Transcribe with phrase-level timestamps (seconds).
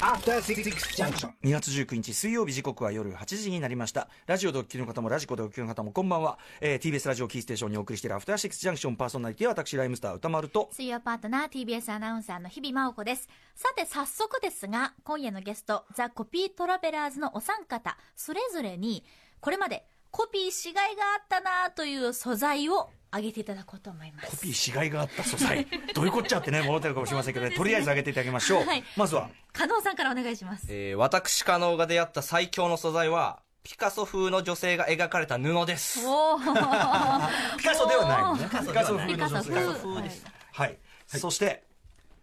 [0.00, 0.64] After Six
[0.96, 1.30] Junction.
[1.44, 4.08] 2月19日水曜日時刻は夜8時になりました。
[4.26, 10.68] ラジオでお聞きの方もラジコでお聞きの方もこんばんは、えー、TBS ラジオキーステーションにお送りしているアフターシックスジャンクションパーソナリティは私ライムスター歌丸と。
[10.72, 13.28] 水曜パートナー TBS アナウンサーの日々真央子です。
[13.54, 19.04] さて早速ですが今夜のゲストザ・コピートラベラーズのお三方それぞれに
[19.38, 24.30] これまでコピーしがいがあったなという素材を挙げていただこうと思います。
[24.32, 25.66] コピーしがいがあった素材。
[25.94, 28.84] どういうこっちゃってね思ってるかもしれませんけど、ね、とりあえず挙げていただきましょう、はい。
[28.96, 29.30] まずは。
[29.52, 30.66] 加納さんからお願いします。
[30.68, 36.00] えー私加納が出会った最強の素材はピカソ風の女性が描かれた布です。
[37.58, 38.44] ピカソではないのね。
[38.44, 40.02] ピカソ風ピカソの女性風。
[40.02, 41.64] ですはい、そして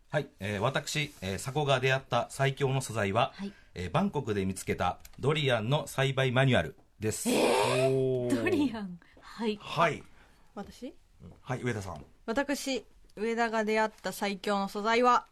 [0.10, 3.52] はい、えー私、えー、佐古が出会った最強の素材は、はい。
[3.74, 7.28] えーバンコクで見つけたドリアンの栽培マニュアルです。
[7.30, 9.00] ドリアン。
[9.22, 9.60] はい。
[9.62, 10.04] はい
[10.56, 10.94] 私？
[11.42, 12.04] はい上田さん。
[12.26, 15.28] 私上田が出会った最強の素材は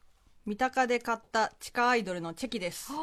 [0.45, 2.91] 三鷹で買った地下アイドルのチェキです。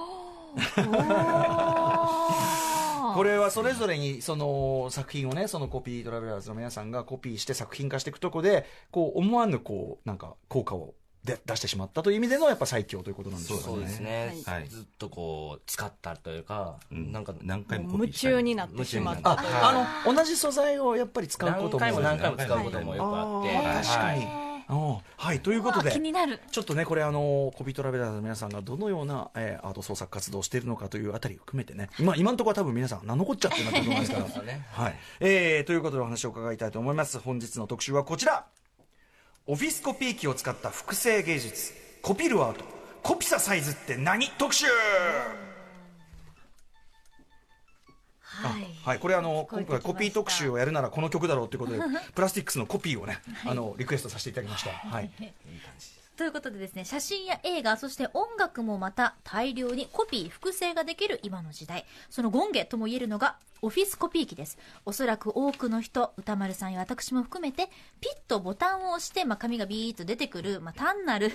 [3.14, 13.72] これはそれぞれにその作品をねそのコピートラベラーズの皆さんがコピーして作品化していくとこでこう思わぬこうなんか効果をで出してしまったという意味でのやっぱ最強ということなんでしょうかね。
[13.72, 14.68] そうですね、はい。
[14.68, 17.12] ずっとこう使ったというか、うん。
[17.12, 21.80] なんか何回も夢中になってしまっあたというあの同じ素材をやっぱり使うことも。
[21.80, 25.40] 何回も何回も使うこともよくあって、あー確かに、はいうんはい。
[25.40, 26.40] ということで気になる。
[26.50, 31.90] ちょっとねこれあのコピートラベラーズの皆さんがどのような、えーアート創作活動をしているのかというあたりを含めてね。
[31.98, 34.96] 今今のところは多分皆さん何のこっちゃってなってると思いますからはい。
[35.20, 37.18] えー、ということでお話を伺いたいと思います。
[37.18, 38.46] 本日の特集はこちら
[39.46, 41.72] オフィスコピー機を使った複製芸術。
[42.02, 42.64] コピルアート。
[43.02, 44.28] コピササイズって何？
[44.38, 44.66] 特集！
[48.22, 48.66] はい。
[48.84, 51.80] はい、これあの今回コピー特集をやるならこの曲だろうということで
[52.14, 55.10] プラスティックスのコピーをね、あのリクエストさせていただきました、はい、
[56.20, 61.86] ということでですね写真や映画そして音楽もまた大量にコピー複製ができる今の時代。
[62.10, 64.58] そのゴンゲとも言えるのがオフィスコピー機です。
[64.84, 67.70] おそらく多くの人歌丸さんや私も含めて
[68.02, 71.32] ピッとボタンを押して、まあ、紙がビーッと出てくる、まあ、単なる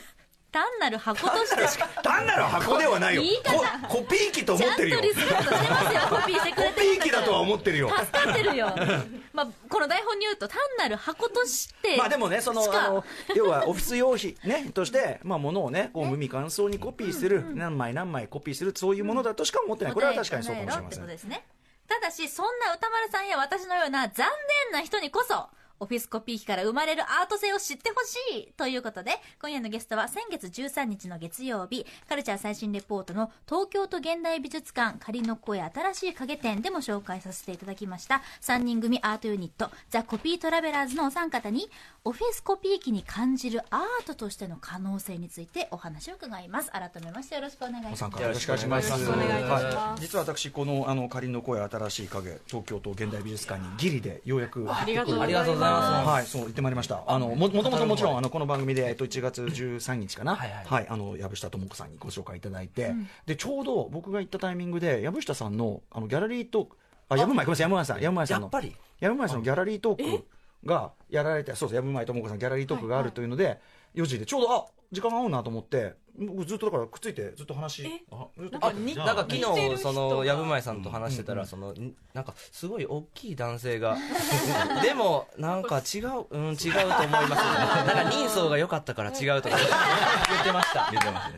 [0.56, 3.22] 単なる箱としてし か単なる箱ではないよ。
[3.22, 3.88] 言い方。
[3.90, 5.02] ココピー機とちゃんと思ってるよ。
[5.02, 6.02] リスペクトしてますよ。
[6.10, 8.74] コピーしてくれコてピー機だとは思ってるよ助かってるよ、
[9.34, 13.04] まあ、この台本に言うと単なる箱としてまあでもねそのあの
[13.36, 19.94] 要は オフィス用品ねとしてまあものをねこう無味乾燥にコピーする何枚何枚コピーするそういうものだとしか思ってない。
[19.94, 21.42] これは確かにそうかもしれません。
[21.88, 24.28] ただしそんな歌丸さんや私のような残
[24.72, 25.50] 念な人にこそ
[25.80, 38.22] オフィスコピー機から生まれるアート性を知ってほしいということで今夜のゲストは先月13日の月曜日カルチャー最新レポートの東京都現代美術館仮の声新しい影展でも紹介させていただきました。
[38.42, 41.70] 3人組アートユニットザ・コピートラベラーズのお三方に
[42.04, 46.72] オフィスコピー機に感じるアートとしての可能性についてお話を伺います。
[46.72, 48.22] 改めましてよろしくお願いします。
[48.22, 48.90] よろしくお願いします。
[48.90, 49.76] よろしくお願いいたします。
[49.76, 50.02] はい。
[50.02, 56.08] 実は私このあの仮の声新しい影東京都現代美術館にギリでようやくありがとうございありがとうございます。
[56.08, 57.04] はい、そう言ってまいりました。
[57.08, 60.52] あのももともともちろんあのこの番組でえっと1月13日かな、ははいい。
[60.68, 62.94] はいあの藪下智子さんにご紹介いただいて、
[63.26, 66.78] でちょうど僕が行ったタイミングで藪下さんのあのギャラリートーク、
[67.10, 68.46] あ藪前ごめんなさい藪前さん藪前さんの。
[68.46, 68.76] やっぱり？
[69.02, 70.26] 藪前さんのギャラリートーク
[70.66, 73.60] がやられて、そうです藪前智子さんギャラリートークがあるというので、
[73.96, 74.26] 4時で。
[74.26, 83.98] ちょうどあ時間が合うなと思って、僕ずっとだからくっついてずっと話、あずっとあじゃあなんか昨日その藪前さんと話してたらそのんなんかすごい大きい男性が。
[84.82, 89.58] でもなんか違ううん違うと思いますなんか人相が良かったから違うとか。
[89.58, 90.90] 言ってました。
[90.92, 91.38] 出てますね。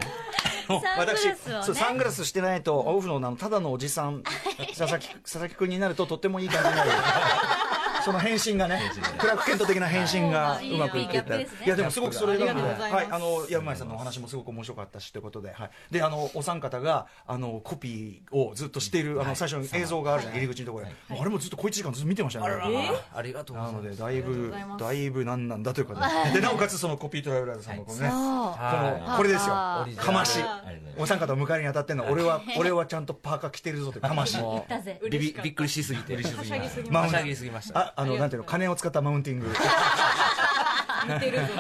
[0.97, 1.63] 私サングラスをね。
[1.63, 4.23] そうサングラスしてないとオフのただのおじさん。
[4.77, 6.89] 佐々木佐々木君になるととってもいい感じになる
[8.07, 8.79] その変身がね
[9.17, 15.69] クラーク・ケント的な変身がうまくいっていったいやでもすごくそれがはいあの山前さんのお話もすごく面白かったしということではい。
[15.91, 20.91] であのお三方があのコピーをずっとしているあの最初の映像があるじゃん入り口のところで。
[21.09, 22.45] あれもずっと小一時間ずっと見てましたね。
[23.13, 23.81] ありがとうござます。
[23.81, 26.39] ないのでだいぶだいぶなんなんだというかねで。
[26.39, 29.53] なおかつそのコピートラベラーズさんのこのねこはのこれですよ。
[30.01, 30.39] かまし。
[30.97, 34.37] お三方を迎えに当たってんの俺は俺はちゃんとパーカー着てるぞというかまし
[35.11, 36.17] びびびっくりしすぎて。
[36.89, 37.93] マウンましはしゃぎすぎました。
[37.95, 39.47] ああのなんていうの金を使ったマウンティング。
[41.07, 41.43] た似てるぞ。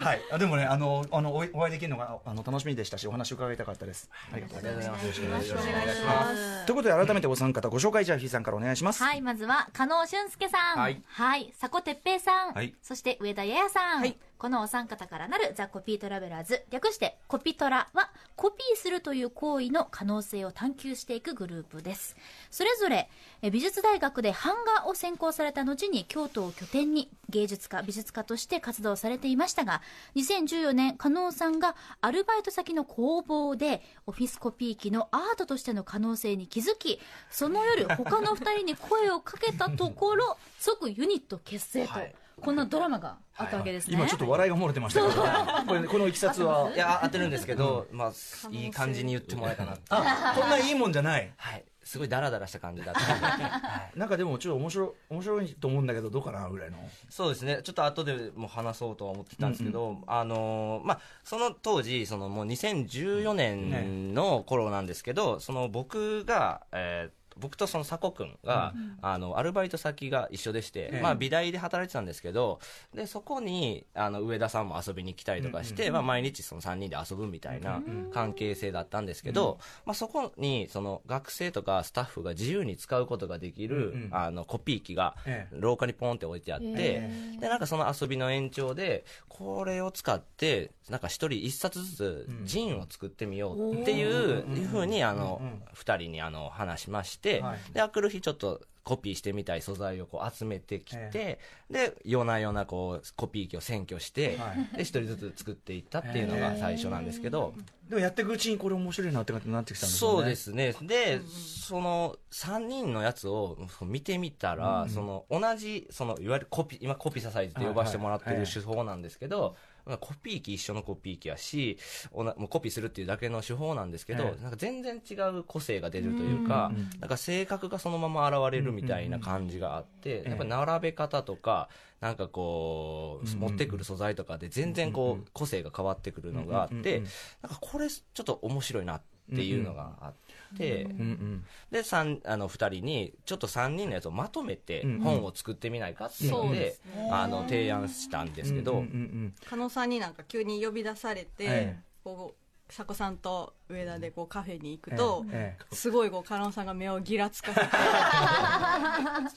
[0.00, 0.20] はい。
[0.30, 4.10] あでもねあのあのお会お会いできるのがあの楽しみでしたしお話を伺いたかったです。
[4.32, 4.74] ありがとうござい。
[4.74, 5.48] ますありがとうございます。
[5.48, 6.66] よろしくお願いします。
[6.66, 9.02] ということで改めてお三方ご紹介じゃあひいさんからお願いします。
[9.02, 10.78] はい、まずは、加納俊介さん。
[10.78, 11.54] はい。
[11.58, 12.52] 佐古哲平さん。
[12.52, 12.74] はい。
[12.82, 14.00] そして、上田彩也さん。
[14.00, 16.64] はいこのお三方からなるザ・コピートラベラーズ。
[16.72, 22.16] 略して、コピトラは、コピーするという行為の可能性を探求していくグループです。
[22.50, 23.08] それぞれ、
[23.52, 29.80] 美術大学で版画を専攻された後に京都を拠点に芸術家、美術家として活動されていましたが、
[30.16, 36.98] 2014年、加納さんがアルバイト先の工房でオフィスコピー機のアートとしての可能性に気づき、
[37.30, 43.94] その夜他の二人に声をかけたところ、即ユニット結成と、はいこんなドラマがあったわけですね。
[43.96, 45.22] 今ちょっと笑いが漏れてましたけど、
[45.66, 48.12] これこのいきさつは、いや当てるんですけど、まあ
[48.50, 49.82] いい感じに言ってもらえたなって。
[49.90, 51.32] あこんないいもんじゃない。
[51.36, 51.64] はい。
[51.84, 53.98] すごいダラダラした感じだった はい。
[53.98, 56.78] なんかでもちょっと面白い面白いと思うんだけどどうかなぐらいの。
[57.08, 57.60] そうですね。
[57.64, 71.00] ちょっと後でも話そうとは思ってたんですけど、あのーまあその当時そのもう2014年の頃なんですけど、その僕が、えー僕とその佐古君が、あのアルバイト先が一緒でして、ええ。
[71.00, 72.60] まあ、美大で働いてたんですけど
[72.94, 77.82] でそこにあの上田さんも遊びに来たりとかして、まあ、毎日その3人で遊ぶみたいな
[78.12, 85.56] 関係性だったんですけど、まあ、そこにその学生とかスタッフが自由に使うことができる、うんうんあのコピー機がええ。
[85.58, 95.40] 廊下にポンって置いてあって、えでなんかその遊びの延長でこれを使ってなんか一人一冊ずつジンを作ってみようっていう,、ふうにあの、
[95.72, 97.58] 二人にあの話しまして、はい。
[97.72, 101.38] であくる日ちょっとコピーしてみたい素材をこう集めてきて、え
[101.70, 104.76] で夜な夜なこうコピー機を占拠して、はい。
[104.78, 107.54] で一人ずつ作っていったっていうのが最初なんですけど、
[107.88, 110.16] でもやっていくうちにこれ面白いなってなってきたんですよね。
[110.16, 110.74] そうですね。
[110.82, 121.78] で、その3人のやつを見てみたら、その同じ、そのいわゆるコピー、今コピーササイズって呼ばせてもらってる手法なんですけど、まあコピー機一緒のコピー機やし、
[122.12, 131.68] おなもうコピーするっていうだけの手法なんですけど、ええなんか全然違う個性が出るというか、なんか性格がそのまま現れるみたいな感じがあって、えやっぱ並べ方とか、
[132.00, 137.02] なんかこう、持ってくる素材とかで全然こう、個性が変わってくるのがあって、
[137.42, 141.44] なんかこれちょっと面白いなっていうのがあって、うんうん。
[141.70, 152.41] で三あの2人にちょっと3人のやつをまとめてうん本を作ってみないかっていうのでそうですあの提案したんですけど、うんうんうん加納さんになんか急に呼び出されて、ええこう
[152.74, 155.74] 佐古さんと上田でこうカフェに行くと、ええ。
[155.74, 157.66] すごいこう加納さんが目をギラつかせて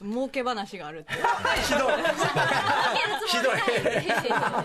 [0.02, 1.18] 儲け話があるってひ
[1.74, 1.92] どい。
[3.26, 3.58] ひどい。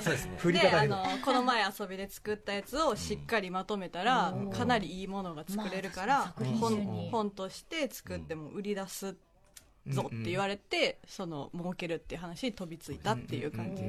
[0.02, 5.04] そうですね振りであのこの前遊びで作ったやつをしっかりまとめたら、かなりい。
[5.04, 5.08] い。
[5.08, 9.18] ものが作れるから、まあ本本として作っても売り出す
[9.88, 13.84] ぞって言われて、その儲けるっていう話に飛びついたっていう感じ、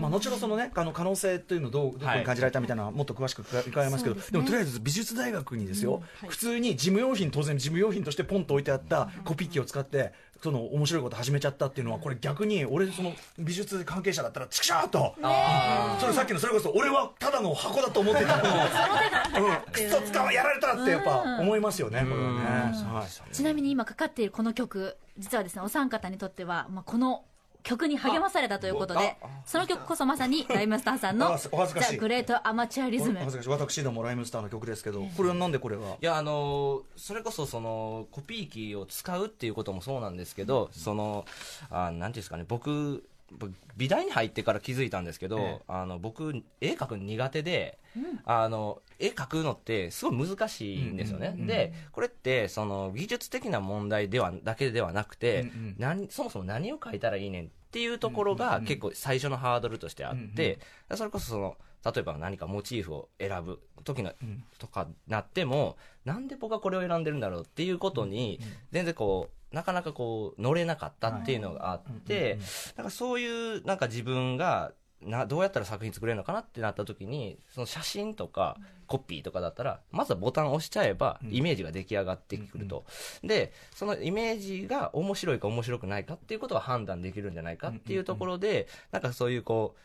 [0.00, 6.28] まあ、後ほどそのねあの可能性というのをどうどこに感じられたみたいなのはもっと詳しく伺いますけど、でもとりあえず美術大学にですよ、はい。
[6.28, 10.12] 普通に事務用品当然事務用品としてポンと置いてあったコピー機を使って
[10.42, 15.14] その面白いこと始めちゃったっていうのはこれ逆に俺その美術関係者だったらチクシャーっと。
[16.00, 18.38] それさっきのそれこそ俺はただの箱だと思ってた。
[18.38, 18.42] の
[19.46, 19.72] うん。
[19.72, 22.38] くっそ使わやられたってやっぱ思いますよねこれはね、
[22.92, 23.34] はい。
[23.34, 27.24] ちなみに今かかっているこの曲実はですねお三方にとっては、まあ、この
[27.62, 31.92] 曲に励まされたということでその曲こそまさに ライムスターさんの あ「お恥ずかしい。
[31.94, 33.16] ザ・グレート・アマチュア・リズム。
[33.16, 33.48] お恥ずかしい。
[33.50, 41.24] 私どもライムスターの曲ですけどこれはなんでこれがいやあのそれこそそのコピー機を使うっていうこともそうなんですけど、その
[41.70, 43.02] あなんていうんですかね僕僕
[43.76, 45.60] 美大に入ってから気づいたんですけど、ええ。
[45.68, 47.78] あの僕絵描くの苦手で、
[48.24, 60.58] あの絵描くのってすごい難しいんですよね、でこれってその技術的な問題ではだけではなくて、うんうん何そもそも何を描いたらいいねんっていうところが結構最初のハードルとしてあって、
[60.94, 64.12] それこそその例えば何かモチーフを選ぶ時の、
[64.58, 68.38] とかなってもなんで僕はこれを選んでるんだろうっていうことに
[68.70, 72.38] 全然こうなかなかこう乗れなかったっていうのがあって、
[72.76, 78.56] なんかそういうなんか自分がなどうやったら作品作れるのかなってなった時にその写真とか
[78.86, 82.84] コピーとかだったらまずはボタンを押しちゃえばイメージが出来上がってくると、
[83.22, 89.80] でそのイメージが面白いか面白くないかっていうことが判断できるんじゃないかっていうところで、なんかそういうこう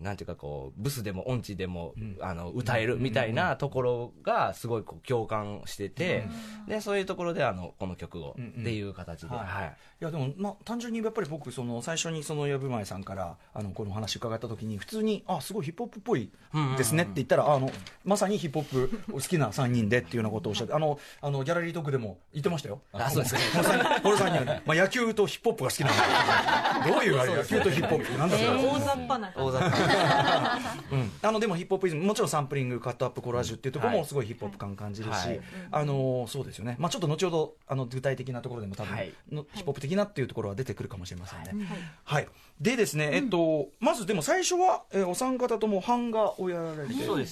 [0.00, 6.28] なんていうかこうブスでも音痴でも、あの歌えるみたいなところがすごいこう共感してて、
[6.68, 9.46] でそういうところであのこの曲をうんうんっていう形で、はい。
[9.46, 9.76] はい。
[10.00, 16.30] いやでも、まあ、単純にやっぱり僕その最初にその藪前さんからあのこの話伺った時に普通にあすごいヒップホップっぽい
[16.76, 17.70] ですねって言ったら、あの
[18.04, 22.80] まさにヒップホップ好きな3人でっていうようなことをおっしゃって あのあのギャラリートークでも言ってましたよ。
[22.92, 23.40] あそうですか。
[23.52, 29.48] この三人この3人はね、 まあ、野球とヒップホップが好きなんだどういうあれ野球とヒップホップなんだそれ、大雑把な感じ。
[29.48, 29.70] 大雑うん、
[31.22, 35.40] あのでもヒップホップイズムもちろんサンプリングカットアップコラージュっていうところはいもすごいヒップホップ感感じるし、はい。
[35.72, 39.12] あのそうですよね、まあ、ちょっと後ほどあの具体的なところでも多分、はい。
[39.32, 41.66] のヒップホップ的なっていうところは出てくるかもしれませんね。
[42.04, 42.28] はい、
[42.60, 47.22] でですね、えっと、まずでも最初は、えーお三方とも版画をやられていたわけ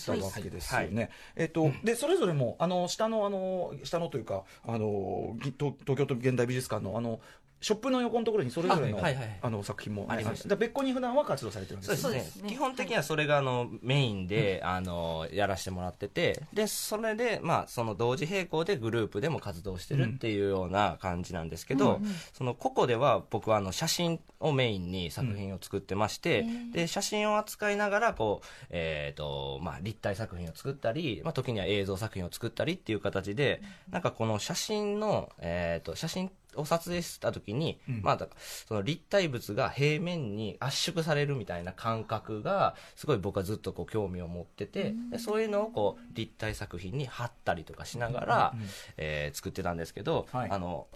[0.48, 1.10] ですよね。
[1.36, 7.20] えっと、で、それぞれも、あの、下の、あの、下のというか、あの、東京都現代美術館の、あの、
[7.64, 9.00] ショップの横のところにそれぞれの、
[9.40, 10.26] あ,、の、作品もありまし。
[10.26, 10.48] あります。
[10.48, 12.50] だから別個に普段は活動されてるんですよそうですね。
[12.50, 22.02] 基本的にはそれがあのメインで、あのやらせてもらっててでそれで、まあ、その同時並行でグループでも活動してるっていうような感じなんですけど、
[22.34, 48.54] その個々では僕はあの写真をメインに作品を作ってまして、で写真を扱いながらこう、えーとまあ、立体作品を作ったり、まあ、時には映像作品を作ったりっていう形で、なんかこの写真の、えー、と写真を撮影した時に、まあ、だからその立体物が平面に圧縮されるみたいな感覚がすごい僕はずっとこう興味を持ってて、でそういうのをこう立体作品に貼ったりとかしながら、
[48.96, 50.50] えー作ってたんですけど、はい。
[50.50, 50.86] あの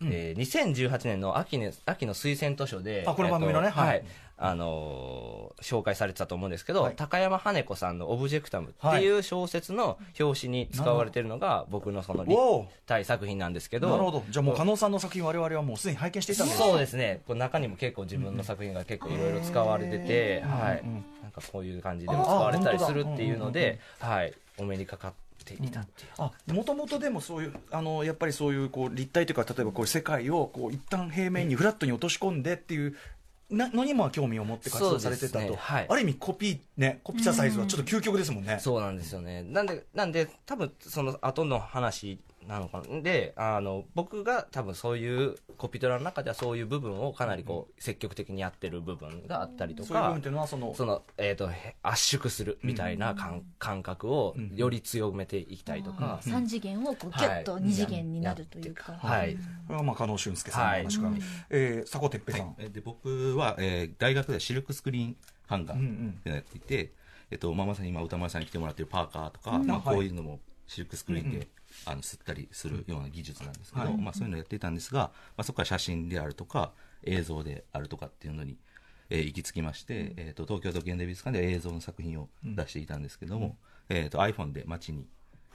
[0.00, 3.66] このえー2018年の秋の秋の推薦図書で、あこの番組のね。
[3.68, 3.88] えっとはい。
[3.88, 4.04] はい。
[4.42, 6.94] あのー紹介されてたと思うんですけど、はい。
[6.96, 12.38] 高山羽子さんの「オブジェクタム」っていう小説の表紙に使われてるのが僕のその立
[12.86, 13.90] 体作品なんですけど。
[13.90, 14.24] なるほど。
[14.30, 17.20] じゃあもう、加納さんの作品我々はもうすでに拝見していたんですそうですね。
[17.26, 26.08] こう中にも結構自分の作品が結構いろいろ使われてて、はいうんなんかこういう感じでも使われたりするっていうのあで、はい、お目にかかっていたっていう。
[26.18, 32.96] あもともとでもそういうあのやっぱりそういうこう立体というか例えばこう世界をこう一旦平面にフラットに落とし込んでっていう
[33.50, 35.86] なのにも興味を持って活動されてたと、ねはい。
[35.88, 39.42] ある意味コピーねコピーササイズはちょっと究極ですもんね、そうなんですよね。
[39.42, 42.82] なんで、なんで、多分その後の話なのか。
[42.82, 43.00] な。
[43.00, 59.34] で、あの、僕が多分そういう、コピトラの中ではそういう部分をかなりこう、積極的にやってる部分があったりとかそういう部分って、いうのはそのその、えっ、と、へ圧縮するみたいな感,、感覚をより強めていきたいとか、3次元をこうギュッとはい2次元になるというか、はい。
[59.34, 59.40] こ
[59.70, 61.12] れはまあ加納俊介さんの話から、
[61.50, 65.16] えー佐古哲平さん、えで僕は、えー大学でシルクスクリーン
[65.46, 66.14] ハンガーうんうん。
[66.20, 66.92] ってやっていて、
[67.30, 69.66] えっとまあ、まさに今歌丸さんに来てもらってるパーカーとか、うん。
[69.66, 69.94] まあ、はい。
[69.96, 71.48] こういうのもシルクスクリーンで、
[71.86, 73.96] あの吸ったりするような技術なんですけど、はい。
[73.96, 76.72] まあ、そういうのをやっていたんですが、まあ、そこから写真であるとか
[77.04, 78.56] 映像であるとかっていうのに、
[79.08, 83.56] えー行き着きまして、えー、と東京都現代美術館で映像の作品を出していたんですけども、
[83.88, 85.06] えー、と iPhone で街に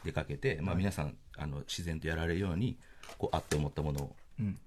[0.03, 2.77] 出かけて、まあ、皆さんあの自然とやられるように
[3.17, 4.57] こうあって思ったものを、うん。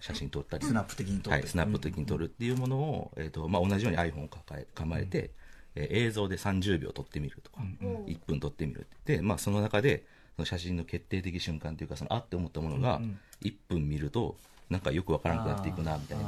[0.00, 10.04] 写真撮ったりスナップ的に撮って、はい、スナップ的に撮るっていうものを、えーとまあ、同じように iPhone を抱え構えて、えー映像で30秒撮ってみるとか、1分撮ってみるってで、まあ、その中で
[10.36, 13.00] その写真の決定的瞬間というかそのあって思ったものが
[13.42, 14.36] 1分見ると
[14.70, 16.24] なんかよくわからなくなっていくなみたいな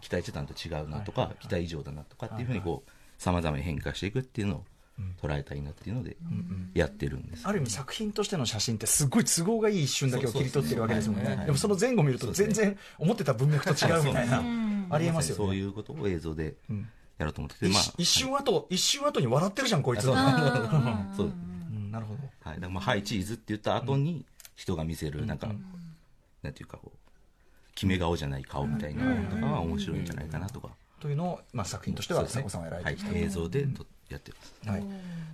[0.00, 4.64] 期待してたのと違うなとか、期待以上だなとかっていうふうにこうさまざまに変化していくっていうのを
[5.20, 6.16] 捉えたいなっていうので
[6.74, 11.42] やってるんです、ある意味作品としての写真ってすごい都合がいい一瞬だけを切り取ってるわけですもんね。
[11.46, 14.42] でもその前後見ると全然思ってた文脈と違うみたいな
[14.90, 15.44] ありえますよね。
[15.44, 16.88] そういうことを映像でん。
[17.18, 20.16] やろうと思ってて、一まあ一瞬後、一瞬後に笑ってるじゃんこいつそう
[21.92, 22.20] なるほど。
[22.42, 24.24] はい、だからまあ、はい、チーズって言った後に、
[24.56, 25.48] 人が見せる、なんか、
[26.42, 26.98] なんていうか、こう、
[27.74, 30.70] 決め顔じゃない顔みたいなのとかは面白いんじゃないかなとか、
[31.00, 32.96] というのを、まあ、作品としては佐古さんはやられはい。
[32.96, 34.70] てきた、、映像でとやってます。
[34.70, 34.84] はい。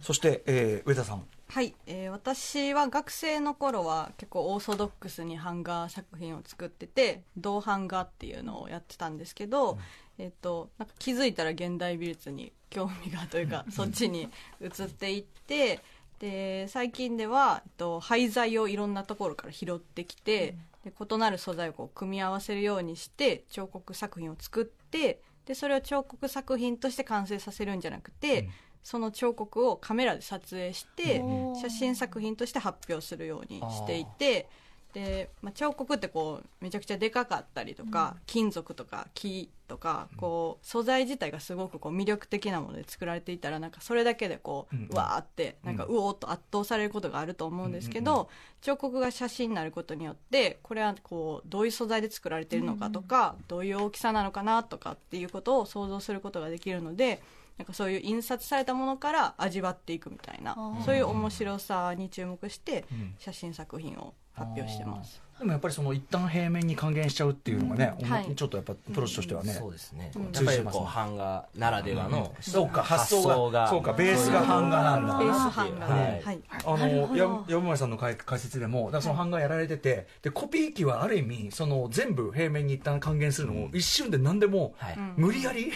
[0.00, 1.24] そして、えー上田さん。
[1.50, 9.78] はい、えー私は学生の頃は結構オーソドックスに版画作品を作ってて銅版画っていうのをやってたんですけど、
[10.18, 14.28] えっとなんか気づいたら現代美術に興味がというかそっちに
[14.60, 15.80] 移っていって
[16.18, 28.48] で最近では、えっと、廃材をいろんなところから拾ってきて、で異なる素材をこう組み合わせるようにして彫刻作品を作ってでそれを彫刻作品として完成させるんじゃなくて、
[28.82, 34.48] その彫刻をカメラで撮影してうん写真作品として発表するようにしていて
[34.92, 48.30] で、まあ、彫刻ってこうめちゃくちゃでかかったりとか、金属とか木とかこう素材自体がすごくこう魅力的なもので作られていたらなんかそれだけでこう、うんわーってなんかうおーっと圧倒されることがあると思うんですけど、
[48.62, 57.20] 彫刻が写真になることによってこれはこうどういう素材で作られているのかとか、どういう大きさなのかなとかっていうことを想像することができるので
[57.58, 63.14] なんかそういう印刷されたものから味わっていくみたいなそういう面白さに注目してん。
[63.18, 65.27] 写真作品を発表してます。
[65.38, 68.08] でもやっぱりその一旦平面に還元しちゃうっていうのがね、うん。
[68.08, 68.34] はい。
[68.34, 70.10] ちょっとやっぱプロセスとしてはね、そうですね。
[70.16, 70.22] うん。
[70.32, 75.18] やっぱりこう、版画ならではの、そうか発想がそうかベースが版画なんだ。
[75.18, 75.86] ベース版画。
[75.86, 76.22] で、はい。
[76.24, 76.40] はい。
[76.64, 84.94] あの山村さんの解解説でもだからその版画やられてて、でコピー機はある意味その全部平面に一旦還元するのを一瞬で何でも、はい。
[84.96, 85.72] うん無理やり、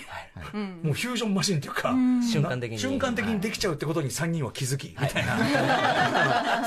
[0.54, 0.80] うん。
[0.82, 1.90] もうフュージョンマシンっていうか、
[2.22, 2.78] 瞬間的に。
[2.78, 5.36] 瞬間的にできちゃうってことに3人は気づきみたいな、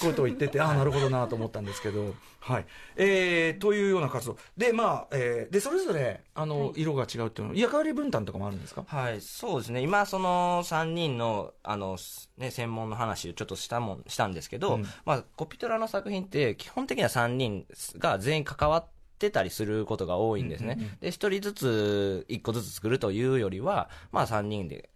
[0.00, 2.66] ことを言っててああなるほどなと思ったんですけどはい。
[2.96, 4.38] えー、というような活動。
[4.56, 8.84] で、まあ、えー、で、それぞれ、あの、色が違うっていうのは、役割分担とかもあるんですか？
[8.86, 9.82] はい、そうですね。
[9.82, 17.66] 今、その3人の、あの、すね、専門の話をちょっとしたもん、したんですけど、うんまあ、コピトラの作品って、基本的には3人
[17.98, 18.86] が全員関わっ
[19.18, 20.96] てたりすることが多いんですね。
[21.00, 24.88] で、1人ずつ、1個ずつ作るというよりは、まあ、3人で、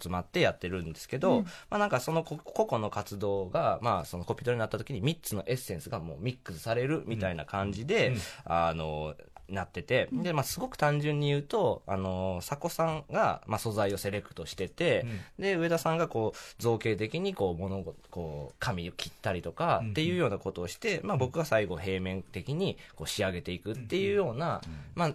[0.00, 8.14] 集まってやってるんですけど、まあなんかそのこ個々の活動が、まあそのコピトラになった時に3つのエッセンスがもうミックスされるみたいな感じで、
[8.44, 9.14] あの、
[9.48, 15.04] なってて、で、まあすごく単純に言うと、あの、佐古さんが、まあ素材をセレクトしてて、
[15.38, 24.62] で、上田さんがこう、造形的にこう、物事、こう、紙を切ったりとかっていうようなことをして、まあ僕が最後平面的にこう仕上げていくっていうような、
[24.94, 25.14] まあ、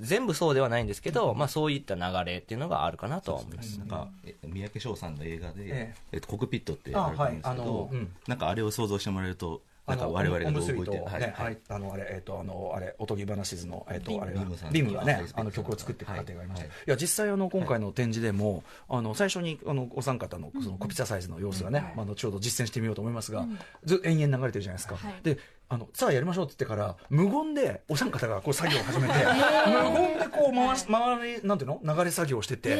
[0.00, 3.78] 全部そうではないんですけど、まあそういった流れっていうのがあるかなとは思います。
[3.78, 6.16] なんか、え三宅翔さんの映画で、ええ。
[6.16, 7.58] っと、コクピットってあるんですけあはい。
[7.60, 11.20] あどのうん、なんかあれを想像してもらえると、なんか我々がどう動いて、おむすびと、はい。
[11.20, 16.68] ね、はい、あの、あれ、えっ、と、あの、あれ、おとぎ話図の、えっ、と、あれがビムさんビムがねはい、あの曲を作っていく過程がありました。
[16.68, 16.76] はい。
[16.86, 23.46] い、や、実際、あの、今回の展示でも、あの、最初に、あの、お三方の、その、コピザサイズの様子がね、まあ、後ほど実践してみようと思いますが、
[23.84, 24.96] ず、延々流れてるじゃないですか。
[24.96, 25.14] はい。
[25.22, 25.38] で、
[25.72, 31.94] あの、さあやりましょうって言ってから、無言で、お三方がこう作業を始めて、無言でこう回し、回り、なんていうの？
[31.94, 32.74] 流れ作業をしてて、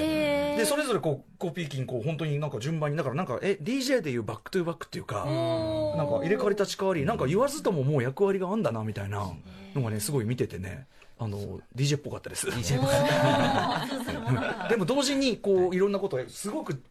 [0.56, 9.24] で、それぞれこう、コピー機にこう、本当になんか順番に、だからなんか、え、DJ でいう back to back っていうか、なんか入れ替わり立ち替わり、なんか言わずとももう役割があんだなみたいな
[9.76, 10.88] のがね、すごい見ててね、
[11.22, 12.48] あの、DJ っぽかったです。
[12.48, 12.92] DJ っぽか
[13.84, 14.68] った。
[14.72, 15.78] でも同時に、こう、い。
[15.78, 16.82] ろんなことを、すごく、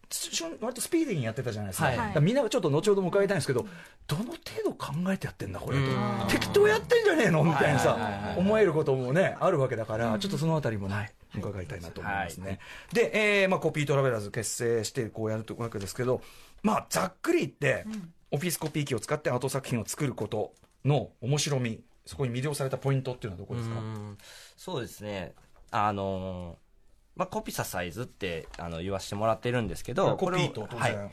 [0.62, 1.88] 割とスピーディーにやってたじゃないですか。
[1.88, 2.22] はい。
[2.22, 3.66] みんながちょっと後ほど迎えたいんですけど、
[4.06, 5.84] どの程度考えてやってんだ、これと。
[5.84, 6.28] うん。
[6.28, 7.44] 適当やってんじゃねえの？
[7.44, 8.38] みたいなはいはいさはいは、い。
[8.38, 12.60] 思えることもね、あるわけだから、ちょっとそのあたりもね、伺いたいなと思いますね。
[12.94, 16.22] で、えーまあ、コピートラベラーズ結成して、こうやるというわけですけど、
[16.62, 17.86] まあ、ざっくり言って、
[18.30, 20.54] オフィスコピー機を使ってアート作品を作ること
[20.86, 23.76] の面白み、そこに魅了されたポイントっていうのはどこですか？
[23.76, 24.18] うん。
[24.58, 25.34] そうですね。
[25.70, 26.56] あのー
[27.16, 30.70] まあ、コピササイズってあの言わせてもらってるんですけど、コピーとはい。
[30.72, 31.12] 当然。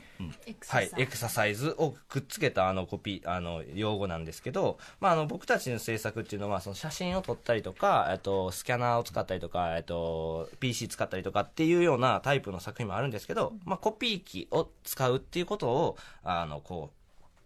[0.67, 16.96] はい、エクササイズをくっつけたあのコピあの用語なんですけど、まあ、あの僕たちの制作っていうのはその写真を撮ったりとか、えっと、スキャナーを使ったりとか、えっと、PC 使ったりとかっていうようなタイプの作品もあるんですけど、まあ、コピー機を使うっていうことをあのこう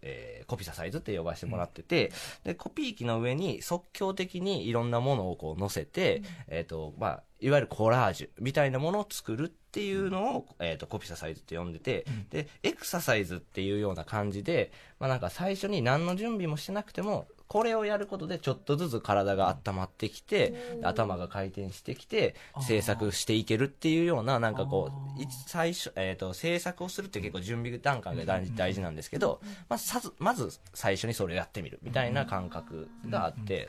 [0.02, 2.12] えーコピササイズって呼ばせてもらってて、
[2.44, 22.34] で、コピー機の上に即興的にいろんなものをこう載せて、えっ、と、まあ、いわゆるコラージュみたいなものを作るっていうのを、えっ、と、コピササイズって呼んでて、で、エクササイズっていうような感じで、まあなんか最初に何の準備もしてなくても、これをやることでちょっとずつ体が温まってきて、頭が回転してきて、
[22.66, 33.68] 制作していけるっていうような、なんかこう、い最初、えっ、と、制作をするって結構準備段階が大事大事なんですけど、まあ、さず、まず最初にそれをやってみるみたいな感覚があって、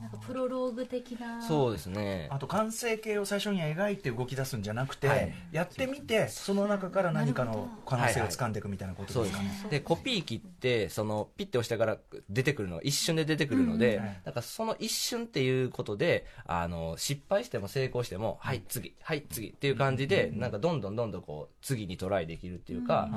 [0.00, 1.42] なんかプロローグ的な。
[1.42, 2.28] そうですね。
[2.30, 5.34] あと完成形を最初に描いて動き出すんじゃなくて、はい。
[5.52, 9.44] やってみてその中から何かの可能性を掴んでいくみたいなことでかね。
[9.44, 11.98] ですすで、コピー機って、その、ピッて押したから
[12.30, 23.08] 出てくるの、一瞬で出てくるので、うんからその一瞬っていうことで、あの、失敗しても成功しても、はい、次、はい、次っていう感じで、なんかどんどんどんどんこう、次にトライできるっていうか、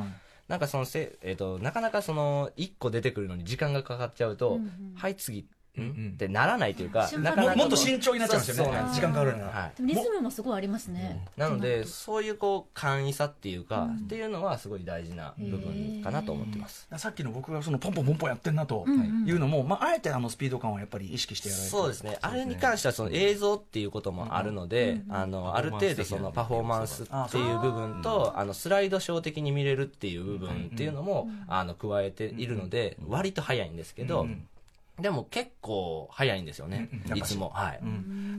[0.48, 4.60] なんかそのせ、えっ、と、なかなかその、一個出てくるのに時間がかかっちゃうと、
[4.96, 5.46] はい、次、ん
[5.80, 8.72] ってならないというか、なかなかももっと慎重になっちゃうんですよね。
[8.72, 8.74] そうそう。
[8.74, 9.72] なんです時間かかるならはい。
[9.78, 11.26] でもリズムもすごいありますね。
[11.38, 16.88] なので、そういうこう、簡易さっていうか、っていうのはすごい大事な部分かなと思ってます。
[16.98, 18.86] さっきの僕がそのポンポンポンポンやってんなと
[19.26, 22.18] いうのも、まあ、あえてあのスピード感をやっぱり意識してやられてそうですね。
[22.22, 34.28] あれに関してはその映像っていうこともあるので、あの、ある程度そのパフォーマンスっていう部分と、あの、スライドショー的に見れるっていう部分っていうのも、あの、加えているので、割と早いんですけど、
[35.02, 36.90] でも結構早いんですよね。
[37.10, 37.50] うんいつも。
[37.50, 37.80] はい。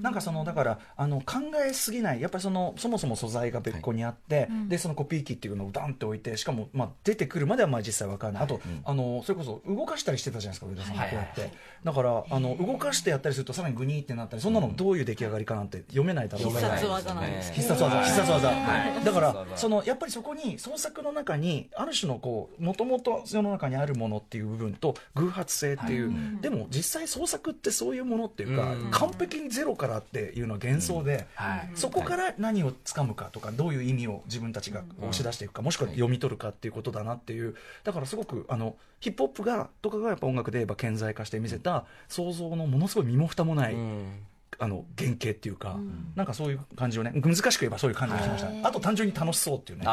[0.01, 2.20] なんかそのだからあの考えすぎない。
[2.20, 8.42] やっぱりそのそもそも素材が別個にあって、でそのコピー機っていうのをダンって置いてしかもまあ出てくるまではまあ実際わからない。
[8.44, 11.53] あと、あのそれこそ動かしたりしてたじゃないですか上田さんこうやって、
[11.85, 16.48] だからあの動かしてやったりするとさらにグニーってなったりそんなのどういう出来上がりかなんて読めないだろう。
[16.48, 19.05] 必から殺技なんですけ必殺技必殺技、はい。
[19.05, 28.90] だからそのやっぱりそこに創作の中にある種のこうもともと世の中にあるものっていう部分と偶発性っていう、でも実際創作ってそういうものっていうか、うん。
[28.90, 31.70] 完璧にゼロからっていうのは幻想で、はい。
[31.74, 44.20] そこから何を掴むかとかどういう意味を自分たちが押し出していくか、もしくは読み取るかっていうことだなっていうだからすごくあのヒップホップがとかがやっぱ音楽で言えば顕在化して見せた想像のものすごい身も蓋もない、うん。
[44.58, 45.76] あの原型っていうか、
[46.14, 49.86] なんかそういう感じをね難しく言えばそういう感じがしました、あと単純に楽しそうっていうね。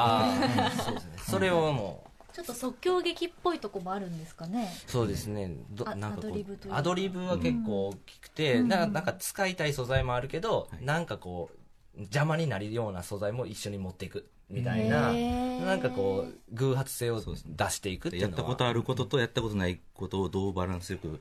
[0.83, 1.13] そうですね。
[1.17, 4.71] それをもう、ちょっと即興劇っぽいとこもあるんですかね。
[4.87, 5.55] そうですね。
[5.71, 8.67] どあなんかこアドリブというアドリブは結構大きくて、うん。
[8.67, 11.49] ななんか使いたい素材もあるけど、なんかこ
[11.97, 21.19] う邪魔になるような素材も一緒に持っていくみたいな、なんかこう偶発性を出していくっていうのはやったことあることとやったことないことをどうバランスよく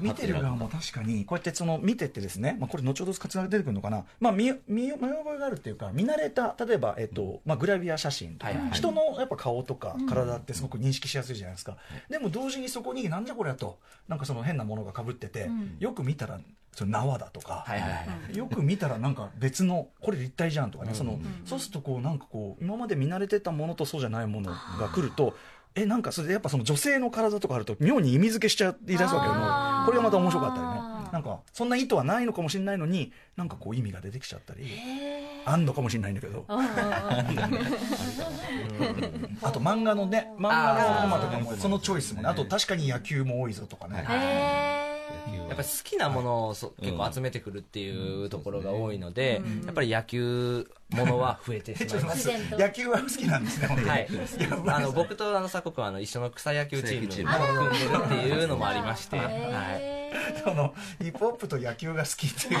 [0.00, 8.74] 見てる側も確かにこうやってその見てってですね、まあ、これ後ほど活躍出てくるのかな、まあ、見見見覚えがあるっていうか見慣れた例えば、えっとまあ、グラビア写真とか、はいはいはい。
[8.74, 11.76] 人のやっぱ顔とか体ってすごく認識しやすいじゃないですか、
[12.08, 15.76] でも同時にそこになんじゃこりゃとなんかその変なものがかぶってて、ん。
[15.78, 16.38] よく見たら
[16.72, 18.36] その縄だとか、はいはいはい。
[18.36, 25.34] よく見たらなんか別のこれ立体じゃんとかね、そのそうするとこうなんかこう今まで見慣れてたものとそうじゃないものが来ると
[25.80, 29.22] えなんかそれでやっぱその女性の体とかあると妙に意味付けしちゃい出すわけよ。
[29.26, 29.86] あー。
[29.86, 30.90] これがまた面白かったりね。
[31.12, 34.64] なんかそんな意図はないのかもしれないのになんかこう意味が出てきちゃったり。
[35.46, 36.44] あんのかもしれないんだけど。
[36.48, 36.56] あ
[39.50, 42.28] と漫画のね漫画のコマとかもそのチョイスもね。
[42.28, 44.04] あと確かに野球も多いぞとかね。
[44.08, 44.79] へ
[45.48, 52.30] やっぱり好きなものをそ結構集めてくるっていうところが多いので、やっぱり野球ものは増えてしまいます。
[52.52, 54.08] 野球は好きなんですねはい。
[54.68, 60.00] あの僕とあの佐古君はあの一緒の草野球チーム草も野球チーム組んでるっていうのもありまして、はい、へ
[60.44, 62.60] そのヒップホップと野球が好きっていう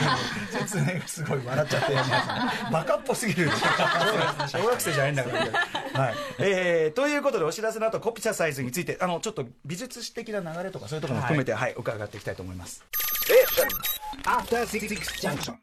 [0.52, 1.94] 説明がすごい笑っちゃって
[2.72, 3.50] バカっぽすぎる。
[4.48, 6.14] 小学生じゃないんだから、はい。
[6.38, 12.39] えー、ということでお知らせの後コピササイズについてあのちょっと美術史的な流れとかそういうところも含めて、はい伺っていきたいと思います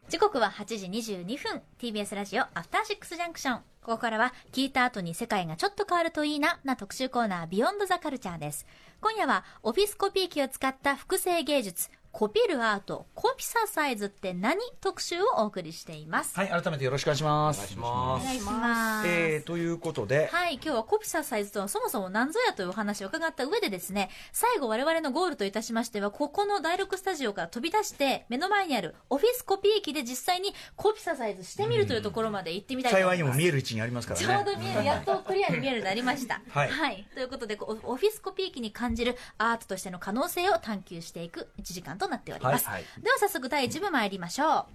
[0.10, 8.66] 時刻は8時22分 TBS ラジオアフターシックスジャンクションここからは聞いた後に世界がちょっと変わるといいなな特集コーナービヨンドザカルチャーです。
[9.00, 16.36] 今夜はオフィスコピー機を使った複製芸術コピるアートコピササイズって何特集をお送りしています。
[16.36, 17.58] はい改めてよろしくお願いします。
[17.58, 18.24] お願いします。
[18.24, 33.38] お願いします、えー、ということで、はい、今日はコピササイズとはそもそも何ぞやというお話を伺った上でですね、最後我々のゴールといたしましては、ここの第6スタジオから飛び出して、目の前にあるオフィスコピー機で実際にコピササイズしてみるというところまで行ってみたいと思幸いにもいます。
[33.38, 34.26] 見える位置にありますからね。
[34.26, 36.42] ちょうど見える、やっとクリアに見えるようになりました。
[36.50, 37.08] はい。
[37.14, 42.66] ということで、オフィスコピー機に感じるアートとしての可能性を探求していく1時間となっております。
[42.66, 44.66] はいはいでは早速第1部参りましょう。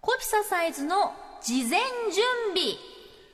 [0.00, 1.12] コピササイズの
[1.42, 1.78] 事前準
[2.54, 2.74] 備。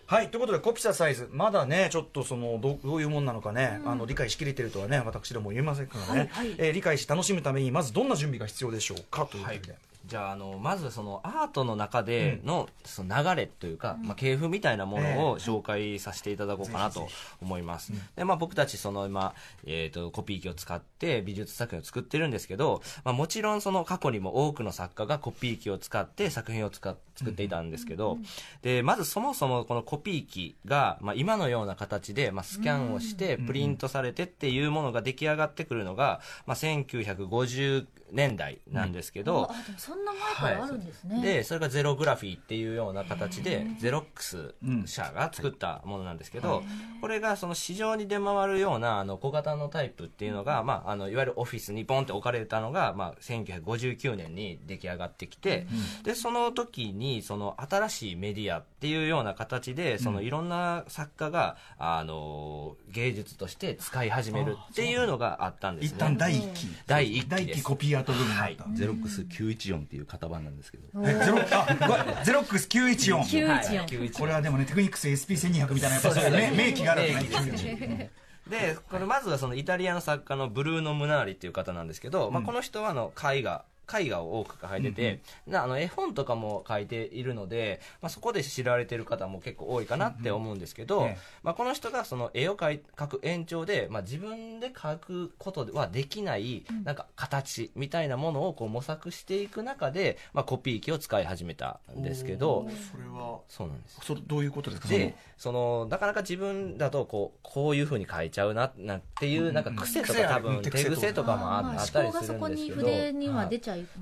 [0.06, 9.74] はいということでコピササイズまだねちょっとそのどどういうもんなのかね、あの理解しきれてるとはね私ども言えませんからね、はいはいえー理解し楽しむためにまずどんな準備が必要でしょうかということで、
[10.06, 17.08] じゃああのまずそのアートの中でのその流れというか、まあ、系譜みたいなものを紹介させていただこうかなと
[17.42, 28.18] 思います、でまあ、僕たちその今、えー、とコピー機を使って美術作品を作ってるんですけど、まあ、もちろんその過去にも多くの作家がコピー機を使って作品を使っ作っていたんですけど、
[28.62, 41.22] でまずそもそもこのコピー機が、まあ、今のような形で、まあ、スキャンをしてプリントされてっていうものが出来上がってくるのが、まあ、1950年代なんですけど、あ、でもそんな前からあるんですね。
[41.22, 44.54] でそれがゼログラフィーっていうような形でゼロックス
[44.86, 46.62] 社が作ったものなんですけど、
[47.00, 55.66] これがその市場に出回るようなあの小型のタイプっていうのが、まあ、あのいわゆるオフィスにポンって置かれたのが、まあ、1959年に出来上がってきて、
[56.04, 65.96] でその時にその新しいメディアっていうような形でそのいろんな作家があの芸術として使い始めるっていうのがあったんですね。
[65.96, 66.66] 一旦第一期。
[66.86, 70.88] 第一期コピーアートブームがあった、ゼロックス914っていう型番なんですけど。
[71.02, 73.86] えゼロあゼロックス914 914はい。
[73.86, 78.10] 914これはでもねテクニックス SP1200 みたいなやっぱそういうね名機があるんですね。
[78.48, 112.86] でこれまずはそのイタリアの作家のブルーノ・ムナーリっていう方なんですけど、まあ、この人はあの絵画絵画を多く描いてて、なあの絵本とかも描いているので、まあ、そこで知られてる方も結構多いかなって思うんですけど、ええまあ、この人がその絵を描い描く延長で、まあ、自分で描くことはできないなんか形みたいなものをこう模索していく中で、まあ、コピー機を使い始めたんですけどそれはそうなんですそどういうことですかでそのなかなか自分だとこうこういうふうに書いちゃうななっていうなんか癖とか多分手癖とかもあったりするんですけど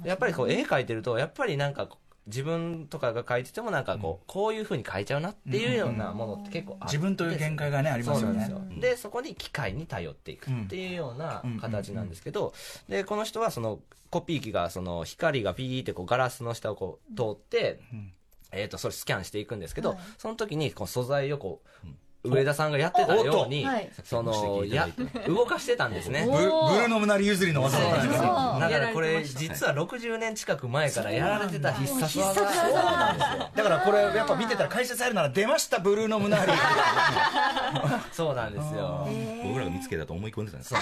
[0.04, 1.88] やっぱりこう絵描いてるとやっぱりなんか
[2.26, 8.44] 自分とかが描いててもなんかこうこういうふうに描いちゃうなっていうようなものって結構あって自分という限界がねありますよね。
[8.46, 8.80] そうなんですよ。
[8.80, 12.54] でそこに機械に頼っていくっていうような形なんですけど、
[12.88, 17.80] でこの人はそのコピー機がその光がピーってこうガラスの下をこう通って、
[18.52, 19.98] えー、とそれスキャンしていくんですけど、はい。
[20.16, 21.87] その時にこう素材をこう
[22.24, 23.66] 上田さんがやってたように
[24.02, 24.88] そのや
[25.28, 26.26] 動かしてたんですね。
[26.26, 28.22] おブブルーノ・ムナリ譲りの技なんですよ。
[28.22, 32.34] だからこれ実は60年近く前からやられてた必殺技。
[32.34, 33.50] そうなんですよ。
[33.54, 36.52] だからこれやっぱ見てたら解説あるなら出ましたブルーノ・ムナリ
[38.10, 39.06] そうなんですよ。
[39.44, 40.74] 僕らが見つけたと思い込んでたんです。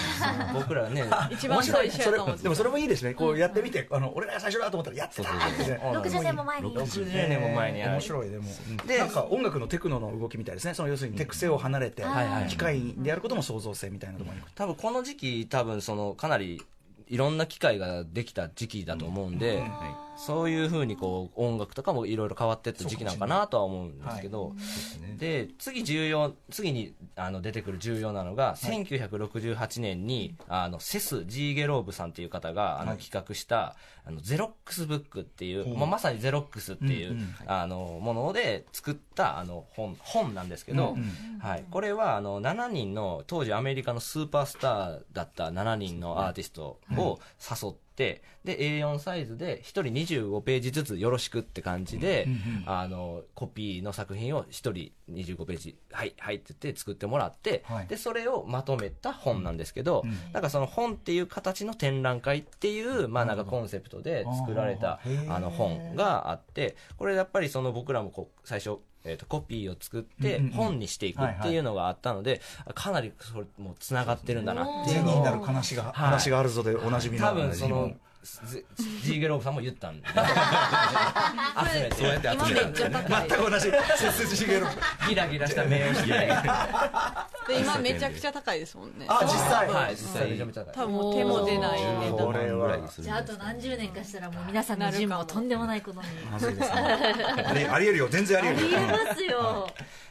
[0.53, 3.13] 僕らね一番最初それでもそれもいいですね。
[3.15, 5.79] こうやってみてあの俺らが最初だと思ったらやってたってね。
[5.83, 6.73] 60年も前に。
[6.73, 8.45] 60年も前に面白いでも。
[8.87, 10.73] でなんか音楽のテクノの動きみたいですね。
[10.73, 14.43] その要するに手癖を離れてはいはい機械でやることも創造性みたいなところに。
[14.55, 16.61] 多分この時期多分そのかなり
[17.07, 19.63] いろんな機会ができた時期だと思うんで、
[20.15, 24.53] そういうふうにこう音楽とかもいろいろ変わっていった時期なのかなとは思うんですけど、
[25.17, 40.95] で次重要次にあの出てくる重要なのが、1968年にあのセス・ジーゲローブさんっていう方があの企画した、あのゼロックスブックっていう、まあ、まさにゼロックスっていう、うんうんあのもので作ったあの本本なんですけど、
[41.39, 49.81] はい、これはあの7人の当時アメリカのスーパースターだった7人のアーティストを誘って、で A4 サイズで1人
[50.17, 52.27] 25ページずつよろしくって感じで、
[52.65, 57.87] あのコピーの作品を1人25ページはいはいって言って作ってもらって、はい。
[57.87, 60.03] でそれをまとめた本なんですけど、
[60.33, 72.41] なんかその本っていう形の展覧会っていう、まあ、なんかコンセプトで作られたあの本があってこれやっぱりその僕らもこう最初えー、とコピーを作って本にしていくっていうのがあったので、
[72.73, 77.91] かなりそれもうつながってるんだなってい銭うのをになる話が話があるぞでおなじみの多分その
[78.23, 80.07] ジジーゲローブさんも言ったんで。
[80.13, 80.13] 集
[81.79, 81.95] めて。
[81.95, 83.71] そうやって集めたっちゃ高い全く同じ。
[83.71, 84.65] 切々しげる
[85.07, 86.09] ギラギラした目をして
[87.47, 89.05] で今めちゃくちゃ高いですもんね。
[89.09, 89.67] あ実際。
[89.67, 90.73] はい実際めちゃめちゃ高い。
[90.73, 96.75] 多分もう手も出ない値こ段れぐらいはじゃああと何十年かしたらもう皆さんのジムもとんでもないことにまずいですね。
[97.69, 99.67] ありえるよ全然ありえるよありえますよ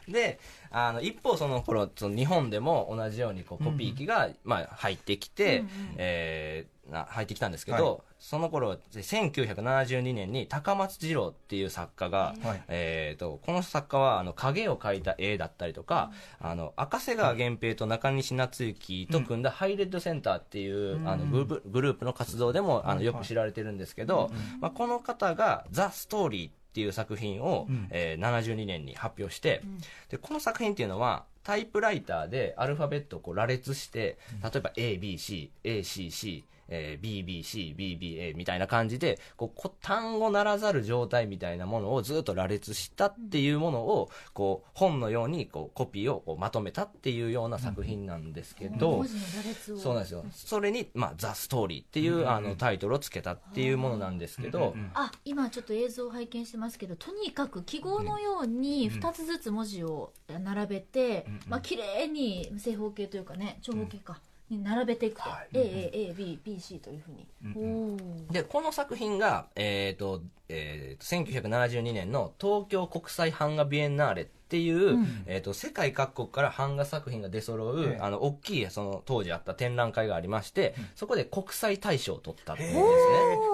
[0.07, 0.39] で
[0.71, 5.63] あの一方その頃その日本でも同じようにこうコピー機が、まあ、入ってきて、
[5.97, 8.01] えーな入ってきたんですけど、はい。
[8.19, 12.63] その頃1972年に高松次郎っていう作家が、はい。
[12.67, 29.61] えー、とこの作家はあの影を描いた絵だったりとか、あの赤瀬川源平と中西夏之と組んだハイレッドセンターっていう、あのグループグループの活動でもあのよく知られてるんですけど、まあ、この方が「ザ・ストーリー」っていう作品を、えー72年に発表して、
[30.09, 50.03] でこの作品っていうのはタイプライターでアルファベットをこう羅列して例えば ABC、ACC、えー BBC、BBA みたいな感じでこうこ単語ならざる状態みたいなものをずっと羅列したっていうものをこう本のようにこうコピーをこうまとめたっていうような作品なんですけど、文字の羅列をそうなん。
[50.03, 68.31] ですよそれに、まあ、ザ・ストーリーっていう、あのタイトルをつけたっていうものなんですけど、あ今ちょっと映像を拝見してますけどとにかく記号のように2つずつ文字を並べて、まあ綺麗に正方形というかね長方形か、に並べていくと、AAABBC というふうに、おー。
[68.31, 82.83] でこの作品が、えーとえーと1972年の東京国際版画ビエンナーレっていう、えー、と世界各国から版画作品が出揃う、ええあの大きいその当時あった展覧会がありまして、そこで国際大賞を取ったんですね。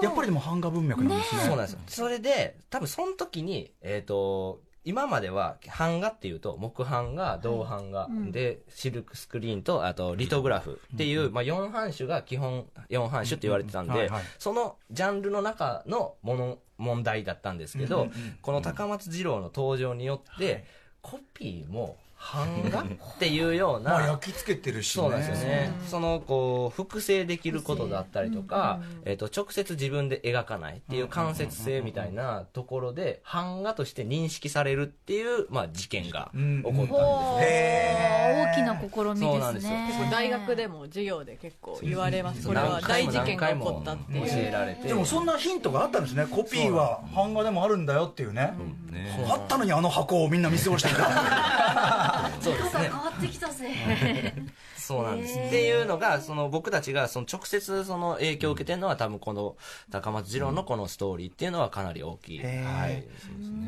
[0.02, 1.42] やっぱりでも版画文脈なんですね。
[1.42, 1.72] そうなんです。
[1.72, 1.78] よ。
[1.86, 18.08] それで、多分その時に、えっ、と、今までは版画っていうと木版画銅版画、でシルクスクリーンとあとリトグラフっていう、まあ、4版種が基本4版種って言われてたんで、そのジャンルの中のもの問題だったんですけど、
[18.40, 20.64] この高松二郎の登場によって、
[21.02, 22.82] コピーも版画？
[22.84, 22.86] っ
[23.18, 25.02] ていうような、まあ焼き付けてるしね。
[25.02, 25.72] そうなんですよね。
[25.88, 36.92] その、こう、複製できることだったりとか、えっ、と、直接自分で描かないっていう間接性みたいなところで、版画として認識されるっていう、まあ、事件が起こったんです
[37.40, 38.20] ね。
[38.52, 39.70] 大きな試みそうなんですよ。
[39.70, 42.46] ですね結構大学でも授業で結構言われます。
[42.46, 44.26] これは大事件が起こったって教いう。
[44.28, 44.88] えられて。
[44.88, 46.26] でもそんなヒントがあったんですね。
[46.26, 48.52] コピーは版画でもあるんだよっていうね。
[48.90, 49.26] ね。
[49.28, 52.09] あったのにあの箱をみんな見過ごしていた
[52.40, 52.90] そうですね変。
[52.90, 53.70] わってきたぜ
[54.90, 55.38] そうなんです。
[55.38, 59.56] っていうのが、その僕たちがその直接その影響を受けてるのは多分この
[59.90, 62.38] 高松二郎のこのストーリーっていうのはかなり大きい。
[62.40, 63.04] はい。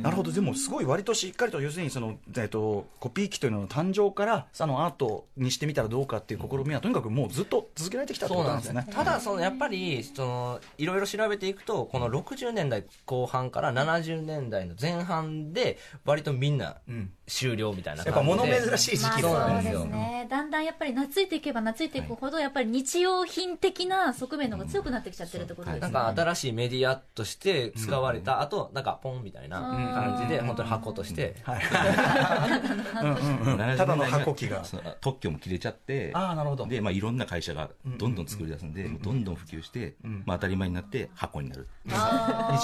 [0.02, 8.96] なるほどでもすごい割としっかりと要するにその、えっと、コピー機というのの誕生からそのアートにしてみたらどうかっていう試みはとにかくもうずっと続けられてきたってそうことなんんですすねなでね。
[8.96, 18.22] ただ、そのやっぱり、そのいろいろ調べていくと、この60年代後半から70年代の前半で、割とみんなうん終了みたいなやっぱ。
[18.22, 20.26] 物珍しい時期そうですね。
[20.28, 25.80] だんだんやっぱり懐いていけば懐いていくほど、やっぱり日用品的な側面の方が強くなってきちゃってるってことですね。
[25.80, 31.54] なんか新しいメディアとして使われた後、なんかポンみたいな感じで、本当に箱として、た
[33.86, 34.62] だの箱機が。
[35.00, 36.66] 特許も切れちゃってああなるほど。
[36.66, 39.94] で、まあ、いろんな会社がどんどん作り出すんで、どんどん普及して、
[40.24, 41.68] まあ、当たり前になって箱になる。
[41.84, 41.92] 日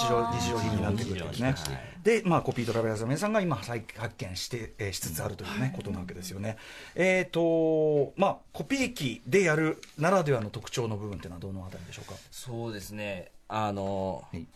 [0.08, 1.54] 常日常品になってくるというね、
[2.02, 6.56] で、まあ、コピートラベラーズの皆さんが今再発見して、えーしつつあるというね、ことなわけですよね。
[6.94, 12.14] えっ、とまあコピー機でやるならではの特徴の部分っていうのはどのあたりでしょうか？
[12.31, 14.46] そうですね、あの、はい、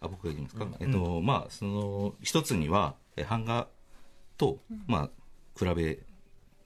[0.00, 3.68] あ僕が言いますか、えっとまあその一つにはえ版画
[4.36, 5.10] と、まあ
[5.58, 5.98] 比べ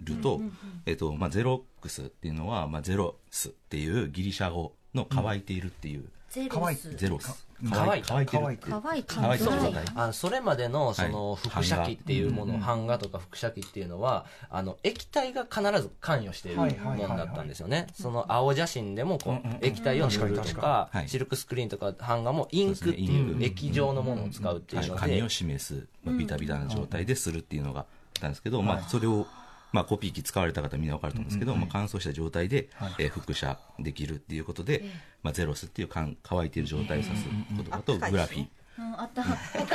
[0.01, 0.41] ると、
[0.87, 6.05] えっとまあゼロックスっていうのはまあゼロスっていうギリシャ語の乾いているっていう、
[6.49, 6.95] 乾いス。
[6.97, 17.87] ゼロス乾いた乾い乾い乾いて乾いてる状態あそれまでのそのはい輻射器っていうもの、版画とか輻射器っていうのはあの液体が必ず関与しているものだったんですよね。
[17.95, 24.91] その青写真でもこう液体を塗ると確かシルクスクリーンとか版画もインクっていう液状のものを使うっていうので。
[24.91, 25.23] 確かに。
[25.23, 27.87] を示す、まあ、ビタビタな状態でするっていうのがあっ
[28.21, 29.27] たんですけど、まあ、それを、
[29.73, 34.85] まあ、コピー機使われた方みんな分かると思うんですけど、まあ、乾燥した状態で、えー複写できるっていうことで、
[35.23, 38.47] まあ、ゼロスっていう乾乾いている状態を指す言葉とうんグラフィー。
[38.79, 39.23] うん、あった。
[39.25, 39.67] ね、あっ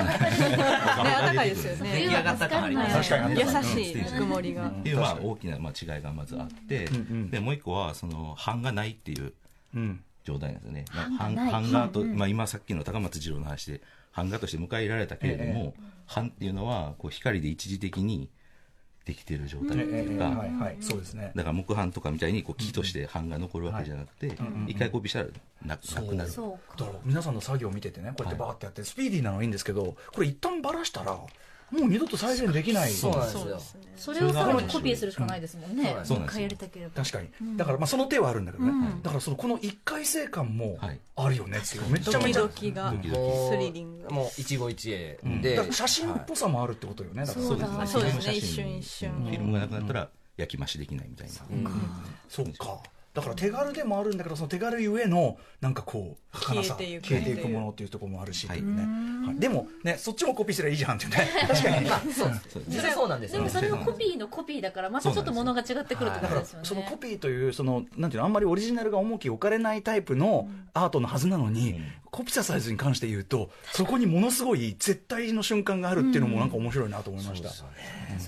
[1.28, 6.90] たかいですよ出ね来上がった感あります確かに優しいぬくもりが、っていうまあ大きなまあ違いがまずあって、
[7.30, 9.34] でもう一個はその版がないっていう
[9.76, 10.04] うん。
[10.28, 10.86] 状態なんですよね。
[11.18, 13.82] 版画と、まあ、今さっきの高松二郎の話で
[14.14, 15.74] 版画として迎えられたけれども、
[16.14, 18.30] 版っていうのはこう光で一時的に
[19.08, 21.32] できている状態ってええいうか、はいはいそうですね。
[21.34, 25.26] だから木版とかみたいにこう木として版が残るわけじゃなくて、一回コピーしたら
[25.66, 26.30] ななくなる。
[26.30, 26.76] そうか。
[26.78, 31.18] だから皆さんの作業を見ててねこうやってバーってやってスピーディーなのはいいんですけどこれ一旦バラしたら
[31.72, 32.92] もう二度と再現できない。
[32.92, 33.60] そうなんですよ。
[33.98, 35.98] それをさらにコピーするしかないですもんね。
[36.04, 37.04] そうなんやりたければ。
[37.04, 41.00] 確かに、だからまあその手はあるんだけどね、だからそのこの一回生感もはい。
[41.20, 42.92] あるよねっていう、めちゃめちゃドキが。
[42.92, 44.10] スリリング。
[44.10, 47.26] もう一期一会で、写真っぽさもあるってことよね。
[47.26, 48.36] だからそうですね。
[48.36, 49.12] 一瞬一瞬。
[49.12, 51.34] フィルムがなくなったら焼き増しできないみたいな。
[52.30, 52.80] そうか
[53.18, 59.40] だから手軽でもあるんだけどその手軽ゆえのなんかこう儚さ消えていく消えていくものっていうところもあるし、はいはい。
[59.40, 61.28] でもねそっちもコピーすればいいじゃんっていうね。
[61.48, 62.14] 確かに。
[62.14, 62.32] そう
[62.68, 63.40] 実はそうなんですよ。
[63.40, 66.66] でもそれがコピーのコピーだからまたちょっと物が違ってくるってことだからですよね。
[66.66, 71.82] そのコピーというそのなんていうのあんまりオリジナルが重き置かれないタイプのアートのはずなのに、
[72.18, 77.68] コピーサイズに関して言うとそこにものすごい絶対の瞬間があるっていうのもなんか面白いなと思いました、そう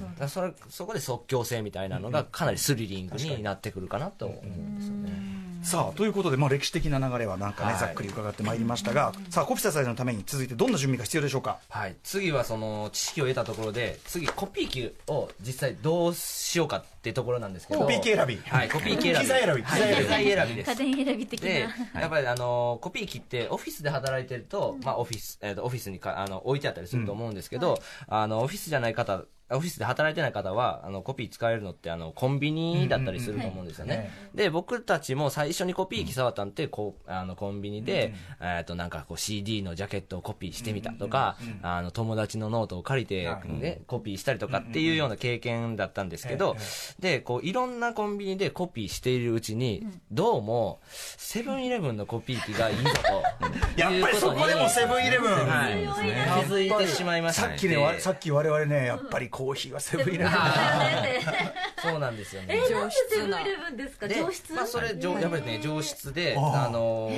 [0.10, 5.40] だからそれそこで即興性みたいなのがかなりスリリングになってくるかなと思うんですよね。
[5.62, 7.80] さあということで、まあ、歴史的な流れはなんかね、はい。
[7.82, 11.60] ざっくり伺ってまいりましたがさあコピーサイズのために続いてどんな準備が必要でしょうか？
[11.68, 18.38] はい、次はその知識を得たところで次コピー機を実際どうしようかっていうところなんですけどコピー機選び。
[18.38, 19.20] はいコピー機選び。
[19.20, 19.62] 機材選び。
[19.64, 20.56] はい機材選び。
[20.56, 22.02] です家電選び的でな。
[22.02, 34.12] やっぱりあのコピー機ってオフィスで働いてると、まあ、オフィス、えーとオフィスにかあの置いてあったりすると思うんですけど、あのオフィスじゃない方オフィスで働いてない方はあのコピー使えるのってあのコンビニだったりすると思うんですよね。
[34.36, 46.56] で僕たちも最初にコピー機触ったんってこうあのコンビニで、えー、となんかこう CD のジャケットをコピーしてみたとか、あの友達のノートを借りて、ねコピーしたりとかっていうような経験だったんですけど、
[47.00, 53.24] でこういろんなコンビニでコピーしているうちに、どうもセブンイレブンのコピー機がいいぞと。
[53.78, 60.34] やっぱりそこでもセブンイレブン、はい、気づいてしまいましたさっきね、わさっき我々ねやっぱりコーヒーはセブンイレブン。
[61.82, 62.56] そうなんですよね。
[62.58, 64.06] え、なんでセブンイレブンですか？
[64.06, 67.10] で上質まあ、それ上やっぱりね上質であの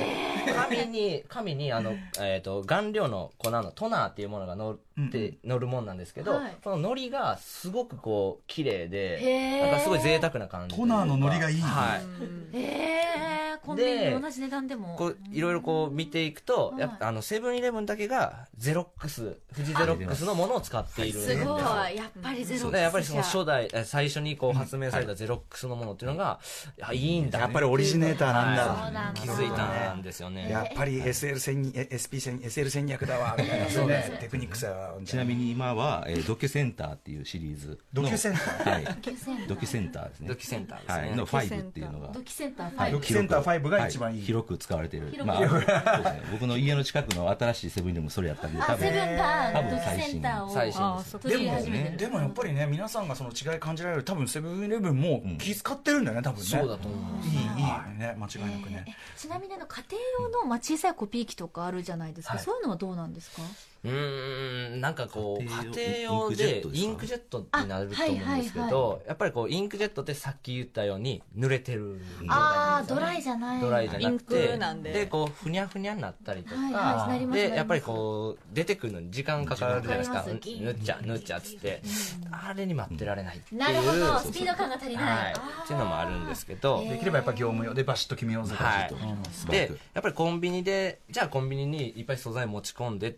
[0.56, 4.91] 紙に紙にあの、えー、と顔料の粉のトナーっていうものが乗って、
[5.44, 6.58] 乗るもんなんですけど、はい。
[6.64, 9.62] こののりがすごくこう綺麗へでー。
[9.62, 12.02] なんかすごい贅沢な感じというかトナーののりがいいはい。
[12.54, 14.96] えー、コンビニで同じ値段でも。
[14.96, 21.20] こういろいろこう見ていくと、はいやっぱあのセブンイレブンだけがゼロックス富士ゼロックスのものを使っている。
[21.20, 21.62] んですすごい。
[21.62, 26.40] よやっぱりゼロそうねやっぱりその初代え最初にこう発明されたゼロックスのものっていうのが、
[26.78, 26.82] い。
[26.82, 27.40] やいいんだ。
[27.40, 28.68] ねやっぱりオリジネーターなんだ。
[28.68, 28.84] はい。
[28.86, 30.50] そうなんだ気づいたんですよね。
[30.50, 33.70] やっぱり SL 戦 SP 戦 SL 戦略だわみたいな。
[33.70, 34.58] そうねテクニック
[35.00, 38.72] さちなみに今は、えードキュセンターっていうシリーズのドキュセンター？
[38.72, 39.18] はい、ドキュ
[39.66, 40.10] センター。
[40.10, 40.28] ですね。
[40.28, 41.02] ドキュセンターですね。
[41.02, 42.08] はい、の5っていうのが。
[42.14, 43.02] ドキセンタード5。
[43.02, 45.14] キュセンター5が一番いい、広く使われてる。
[45.26, 45.42] まあ、
[46.32, 50.82] 僕の家の近くの新しいセブンイレブンもそれやったんで多あセンが多分ドッグセンターを最新。
[51.30, 54.04] でもでもやっぱりね皆さんがその違い感じられる。
[54.04, 56.46] 多分セブンイレブンも気遣ってるんだよね多分ね。
[56.46, 57.30] そうだと思います。
[57.30, 58.00] いいいい。
[58.00, 62.44] ね間違いなくね、ちなみにあの家庭用の、まあ、小さいコピー機とかあるじゃないですか、はい。
[62.44, 63.44] そういうのはどうなんですか？
[63.84, 73.00] うーんなんかこう家庭用でイインクジェットになると思うんですけあはいどやっぱりこうインクジェットってさっき言ったように濡れてるあなんですよね。
[73.00, 74.94] あドライじゃないドライじゃなくてで。
[74.94, 80.26] でこうふにゃふにゃになったりとか、でやっぱりこう出てくるのに時間かかるじゃないですか。
[80.28, 81.82] ぬっちゃぬっちゃっつって、
[82.32, 83.62] あれに待ってられないっていう。
[83.62, 88.90] なるほどスピード感が足りない、っていうのもあるんですけど、できればやっぱ業務用でバシッと決めようぜはい。
[88.90, 93.18] と、でやっぱりコンビニでじゃあコンビニにいっぱい素材持ち込んで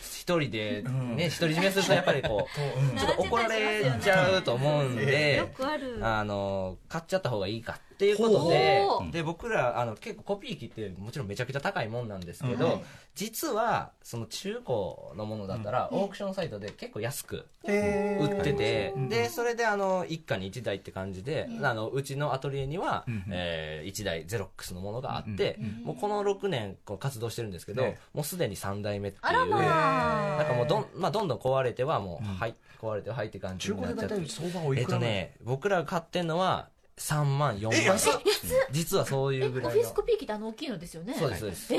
[0.00, 0.17] Yes.
[0.28, 2.50] 一人でね独り占めするとやっぱりこう
[2.98, 5.42] ちょっと怒られちゃうと思うんで
[6.02, 12.80] あの買っちゃった方がいいかっていうことでで僕らあの結構コピー機ってもちろんめちゃくちゃ高いもんなんですけど、はい
[13.18, 27.98] 実はその中古のものだったら、オークションサイトで結構安く売ってて、でそれであの一家に1台って感じで、あのうちのアトリエには、うんえ1台ゼロックスのものがあって、もうこの6年こう活動してるんですけど、ね。
[28.14, 29.24] もうすでに3台目っていう
[30.18, 34.14] なんかもうどん,、まあ、どんどん壊れてはもう、はい壊れてははいって感じ中になっちゃって。
[34.14, 37.98] 古で大体相場おいえっくらぐらいとね僕らが買ってんのは3万4万。
[38.70, 39.80] 実はそういえうぐらいの。
[39.80, 41.14] オフィスコピー機ってあの大きいのですよね。
[41.14, 41.74] そうですそうです、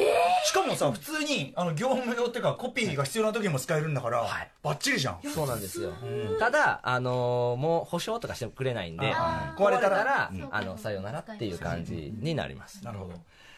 [0.45, 4.51] しかもさ普通にあの業務用っていうかコピーが必要な時も使えるんだから、はい。
[4.63, 5.19] バッチリじゃん。
[5.29, 5.91] そうなんですよ、
[6.39, 13.13] ただ、あのーもう保証とかしてくれないんで壊れた壊れたららあのさよならっていう感じになります、なるほど。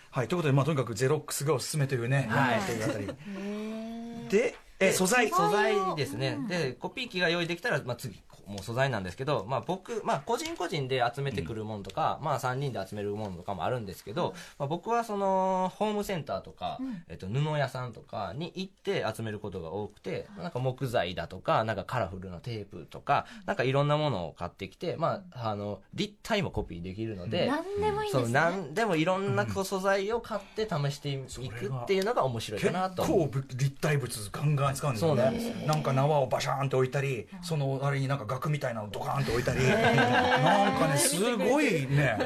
[0.10, 0.28] はい。
[0.28, 2.60] ということで、まあ、とにかくゼロックスがおすすめというね、はい。
[2.62, 3.08] というあたり。
[4.30, 6.38] でえ素材素材ですね。
[6.48, 8.20] でコピー機が用意できたら、まあ、次
[8.52, 16.78] もう素材なんですけど、まあ、僕、まあ、個人個人で集めてくるものとか、まあ、3人で集めるものとかもあるんですけど、まあ、僕はそのホームセンターとか、
[17.08, 27.48] えっと、布屋さんとかに行って集めることが多くてなんか木材だとかなんかカラフルなテープとかなんかいろんなものを買ってきて、まあ、あの立体もコピーできるので。
[27.48, 28.34] 何でもいいんですね。
[28.34, 33.04] 何でもいろんな素材を買って試していくっていうのが面白いか結なと。
[33.04, 39.64] 思う構ぶ立体物ガンガン使うんですよそうなんねですなんか縄をバシャーンって置いたりそのあれになんか額みたいなのドカーンって置いたり。
[39.64, 42.18] なんかねすごいね、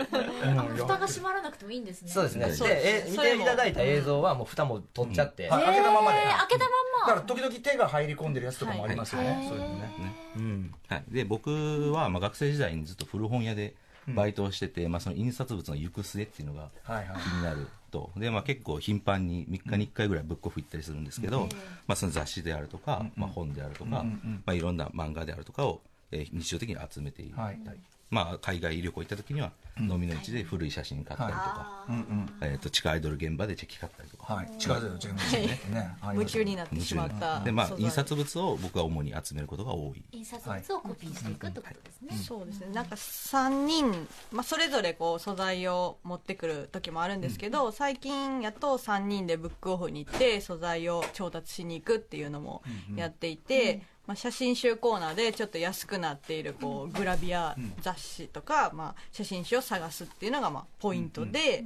[0.78, 2.09] 蓋が閉まらなくてもいいんですね。
[2.09, 2.51] そうですね。
[2.53, 6.11] そうで、え見ていただいた映像はもう蓋も取っちゃって、はい開けたまま。
[6.11, 7.07] でえー開けたまんま。
[7.07, 13.76] だから時々手が入り込んでるやつとかもありますよね、はいそういうのね、うん、はい、で僕はまあ学生時代にずっと古本屋で
[14.07, 17.22] バイトをしてて、まあ、その印刷物の行く末っていうのがはいはい。
[17.22, 18.11] 気になると。
[18.18, 21.47] で、まあ、結構頻繁に3日に1回ぐらいブックオフ行ったりするんですけど、
[21.88, 24.05] まあ、その雑誌であるとか、まあ、本であるとか、ま
[24.47, 25.82] あ、いろんな漫画であるとかを、
[26.12, 27.80] えー日常的に集めていったり、はい。
[28.12, 32.30] まあ、海外旅行行った時には飲みの市で古い写真買ったりとか、うんうん。
[32.41, 34.36] えー、と地下アイドル現場でチェキ買ったりとか。
[34.36, 34.51] はい。
[34.60, 35.97] 力強い全部ねね。
[36.01, 40.03] あります夢中になってしまったでまあ印刷物を僕は主に集めることが多い。
[40.12, 42.68] 印刷物をコピーしていくってことですね、そうですね。
[42.74, 52.62] なんか3人、まあ、それぞれこう素材を持ってくる時もあるんですけど、最近やっと3人でブックオフに行って素材を調達しに行くっていうのも
[52.95, 61.64] やっていて、まあ、写真集コーナーでちょっと安くなっているこうグラビア雑誌とか、まあ、写真集を探すっていうのがまあポイントで,、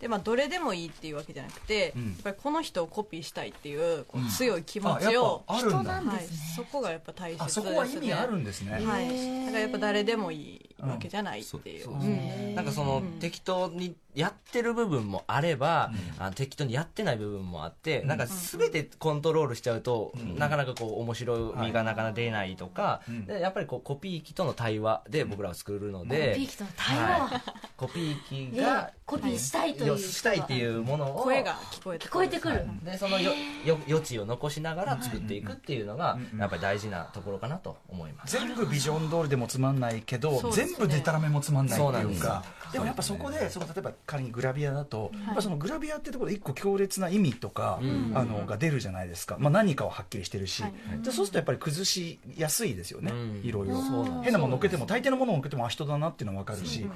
[0.00, 7.66] でまあ、どれでもいいっていうわけじゃなくて、やっぱりこの人をコピーしたいっていうこう強い気持ちを、はいですね、そこがやっぱ大切ですね。
[7.66, 12.54] あそこは意味あるんですね、はい、だからやっぱ誰でもいいわけじゃないっていう。
[12.54, 27.26] なんかその、適当にやってる部分もあれば、あの適当にやってない部分もあって、なんか全てコントロールしちゃうと、なかなかこう面白みがなかなか出ないとか、でやっぱりこうコピー機との対話で僕らは作るので、コピー機との対話。
[27.26, 27.42] はい。
[27.76, 33.32] コピー機でがコピーしたいというしたいっていうものを声が聞こえて聞こえてくる、でそのよ
[33.64, 38.38] よ余地を残しながら作っていくっていうのがやっぱり大事なところかなと思います。
[38.38, 47.80] 全部ビジョン通りでもつまんないけど、そうですね全部デタラメもつまんないってそうなんですいうかでもやっぱそこでその例えば仮にグラビアだと、やっぱそのグラビアってところで一個強烈な意味とか、
[48.14, 50.62] あのが出るじゃないですか、まあ、何かははっきりしてるし、
[51.02, 53.40] でそうするとやっぱり崩しやすいですよね、うん。
[53.42, 53.80] いろいろ。
[54.22, 56.88] 変なもの乗っけても大抵のものを乗っけてもあ人だなっていうのは分かるし、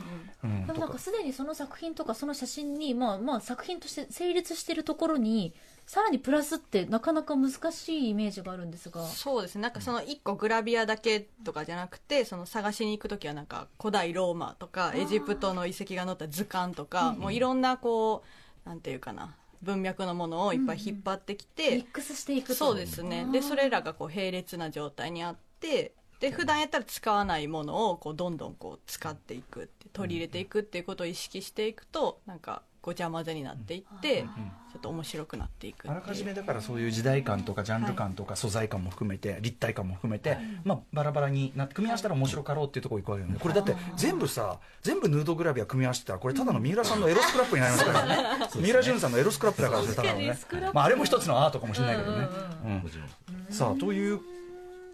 [0.44, 5.54] うんでもなんかすでにその作品とかその写真に、まあ、まあ作品として成立してるところに
[5.86, 9.06] さらにプラスってなかなか難しいイメージがあるんですが。
[9.06, 9.62] そうですね。
[9.62, 18.24] なんかその一個グラビアだけとかじゃなくてその探しに行く時はなんか古代ローマとかエジプトの遺跡が載った図鑑とかもういろんなこ
[18.64, 22.54] うなんていうかな文脈のものをいっぱい引っ張ってきミてックスしていくと。
[22.54, 23.26] そうですね。
[23.30, 43.38] でそれらがこう並列な状態にあってで普段やったら使わないものをこうどんどんこう使っていくって取り入れていくっていうことを意識していくとなんかごちゃ混ぜになっていって、ちょっと面白くなっていくあらかじめだからそういう時代感とかジャンル感とか素材感も含めて立体感も含めて、まあ、バラバラになって組み合わせたら面白かろうっていうところ行くわけよね。
[43.40, 48.48] これだって全部さ全部ヌードグラビア組み合わせてたらこれただの三浦さんのエロスクラップになりますからね。
[48.54, 50.36] 三浦淳さんのエロスクラップだからそれただのね。
[50.74, 52.28] まあ、あれも一つのアートかもしれないけどね、
[52.66, 53.08] うんもちろん
[53.50, 54.20] さあという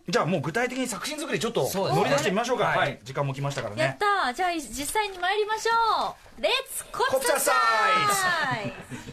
[0.09, 2.79] じゃあもう具体的に作品作りちょっと乗り出してみましょうか、はい。
[2.79, 6.31] はい、時間も来ましたからやっねたーじゃあ実際に参りましょう。
[6.41, 7.55] レッツココプチャサイ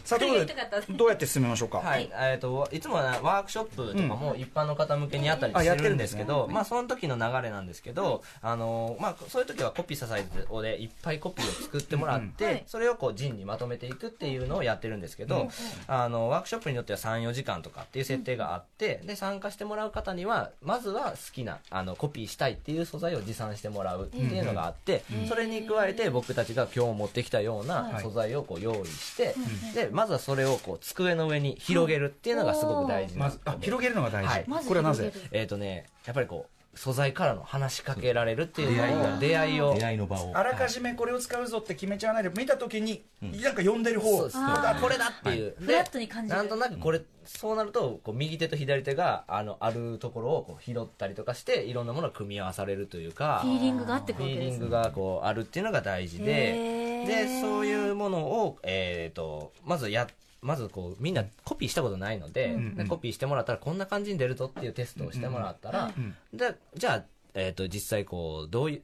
[0.02, 6.22] さあということでどうやって進めましょうか、はい、えっといつもはねワークショップとかも一般の方向けにあったりあやするってるんですね。
[6.22, 12.64] んですけど、まあその時の流れなんですけど、あのまあそういう時はコピーササイズをでいっぱいコピーを作ってもらって、うんはい。
[12.66, 15.50] それをこう陣にまとめていくっていうのをやってるんですけど、
[15.86, 29.34] あのワークショップによっては34時間とかっていう設定があって、で参加してもらう方にはまずは好きなあのコピーしたいっていう素材を持参してもらうっていうのがあって、それに加えて僕たちが今日持ってきたような素材をこう用意して、
[29.74, 35.12] でまずはそれをこう机の上に広げるっていうのがすごく大事なま広げるのが大事、これはなぜ？
[35.32, 39.74] えっ、とねやっぱりこう素材からの話しかけられるっていうのを出会いを。
[39.74, 40.30] 出会いの場を。
[40.36, 44.16] あらかじめこれを使うぞって決めちゃわないで見た時に、なんか読んでる方。
[44.16, 44.38] そうです。
[44.38, 44.80] あー。
[44.80, 46.36] これだっていう、フラットに感じる。
[46.36, 57.06] なんとなくこれそうなるとこう右手と左手があのあるところをこう拾ったりとかしていろんなものが組み合わされるというかフィーリングがあってくフィーリングがこうあるっていうのが大事へでー。
[57.06, 60.06] でそういうものを、えー、とまずや
[60.40, 65.92] まずこうみんなコピーしたことないので,、でコピーしてもらったらこんな感じに出るぞっていうテストをしてもらったら、
[66.32, 68.82] でじゃあ、えー、と実際こうどういう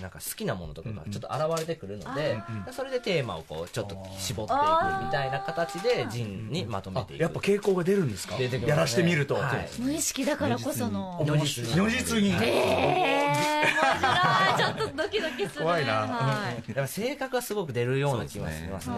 [0.00, 2.36] なんか好きなものとかがちょっと現れてくるので、
[2.66, 7.22] でそれでテーマをこうちょっと絞っていくみたいな形で陣にまとめていく。
[7.22, 8.36] やっぱ傾向が出るんですか？
[8.36, 8.50] ね。
[8.66, 9.68] やらしてみると、はい。
[9.80, 11.22] 無意識だからこその。
[11.24, 15.62] 如実に如実に、えー、ちょっとドキドキする。
[15.62, 15.92] 怖いな。
[15.92, 16.54] はい。
[16.68, 18.96] やっぱ性格がすごく出るような気がしますね。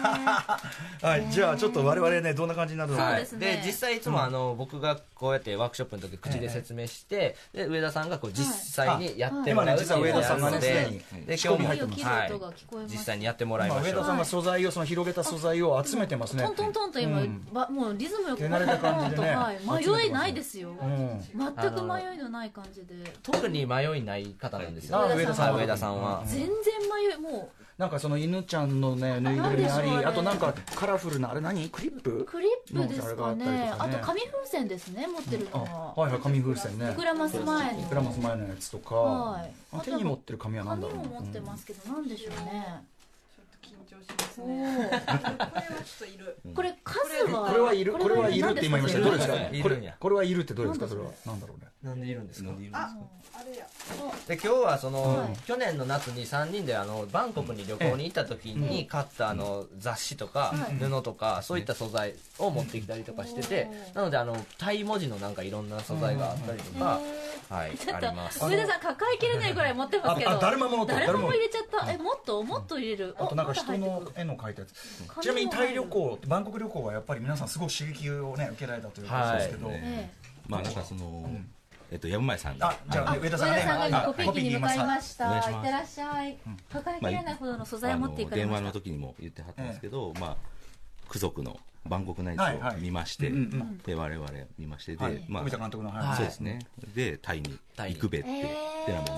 [1.02, 3.38] はい、じゃあちょっと我々ねどんな感じになるのか、そうですね。
[3.38, 11.98] で実際いつもあの、僕がこうやってワークショップの時口で説明して、で上田さんがこう実際にやってもらうっていは上田さんがねで、今日も入ってます。
[11.98, 13.94] 木の音が聞こえます実際にやってもらい今ましょう。
[13.94, 17.48] 上田さんが素材をその広げた素材を集めてますね、トントントンと今、うん。
[17.52, 19.28] ばもうリズムよく手慣れた感じでね。
[19.30, 21.24] はい、集めてます迷いないですよ、うん。
[21.34, 22.94] 全く迷いのない感じで。
[23.22, 24.98] 特に迷いない方なんですよ。
[24.98, 25.52] あ上田さんは。
[25.54, 26.22] はい上田さんは。
[26.26, 27.50] 全然迷いも
[27.80, 31.66] なんかその犬ちゃんのねぬいぐるみありなんでしょうあとなんかカラフルなあれ何？
[31.70, 32.10] クリップ？
[32.10, 33.46] うクリップですかね。
[33.46, 33.72] ね。
[33.78, 35.94] あと紙風船ですね持ってるあのは。
[35.96, 36.90] はいはい紙風船ね。
[36.90, 37.84] 膨らます前に。
[37.86, 39.50] 膨らます前のやつとか、はい。
[39.72, 42.84] あ手に持ってる紙は何紙だろうも持ってますけど、なんでしょうね。
[43.34, 44.90] ちょっと緊張しますおね。
[44.92, 44.98] ー
[45.48, 46.36] これはちょっといる。
[46.54, 47.92] これ数はこれはいる？
[47.94, 49.00] これはいるって今言いました。
[49.00, 49.34] どれですか？
[49.38, 49.90] こいるんや。
[49.92, 50.86] れこれはいるってどれですか？
[50.86, 51.10] それは。
[51.24, 52.50] なんだろうねなんでいるんですか？
[52.72, 52.94] あ
[53.34, 53.66] あれや。
[54.28, 55.36] で今日はその、はい。
[55.46, 60.74] 去年の夏に3人であのバンコクに旅行に行った時に買ったあの雑誌とかはい。
[60.74, 67.00] 布とかそういった素材を持ってきたりとかしててなのであのタイ文字のなんかいろんな素材があったりとか、
[67.48, 68.44] はいちょっとあります。
[68.44, 70.38] 上田さん抱えきれないぐらい持ってますけど。
[70.38, 70.86] だるまも。
[70.86, 71.90] 入れちゃった。
[71.90, 72.42] えもっと？
[72.44, 73.16] もっと入れる？
[73.18, 75.04] あとなんかお人の絵の描いたやつ。
[75.08, 79.78] 紙ちなみにタイ旅行バンコク旅行はやっぱり皆さんすごく刺激をね受けられたということですけど、はい。
[79.82, 80.10] え
[80.46, 81.28] まあなんかその、
[81.90, 83.60] えっと山前さんがあじゃあ、上田えさんがね。
[83.60, 85.36] 上田さんが今あコピー機に向かいました。
[85.36, 85.40] い。
[85.40, 86.38] ってらっしゃい。
[86.72, 88.64] 抱えきれないほどの素材を持っていかれ電ました。
[88.66, 90.36] 話の時にも言ってはったんですけど、まあ
[91.08, 92.76] ク族のバンコクナイツはいはい。
[92.76, 93.32] を見まして、
[93.84, 95.24] で我々見ましてで、はい。
[95.28, 96.60] まあ監督のそうですね。
[96.94, 98.28] でタイに行くべって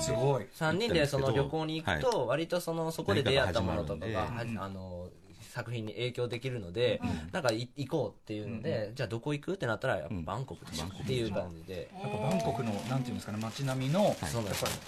[0.01, 0.47] すごい。
[0.59, 2.01] 3人でその旅行に行くはい。
[2.01, 5.09] と割とそのそこで出会ったものとかがあの
[5.53, 7.01] 作品に影響できるので、
[7.31, 10.87] なんかい行こうっていうので、じゃあどこ行くってなったらやっぱバンコクでしょ。
[10.87, 14.33] っていう感じで、やっぱバンコクのなんていうんですかね街並みの、やっぱり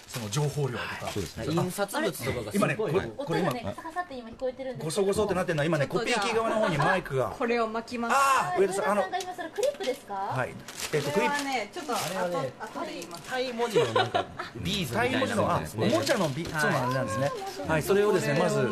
[0.09, 1.12] その情報量とか、
[1.51, 7.35] 印刷物とかがす今ねごい、これ音がねカサカサって今聞こえてるんですごそごそってなってるのは今ねコピー機側の方にマイクが。
[7.39, 8.15] これを巻きます。
[8.17, 10.15] ああ上田さんあのが今それクリップですか？
[10.15, 10.55] はい。
[10.95, 13.23] えっ、とこれクリッはねちょっとれはね後後で言います。
[13.29, 17.31] タイ文字のなんかビーズみタたいなイ文字のあおもちゃのビそうなんなんですね。
[17.69, 18.69] はいそれをですねまず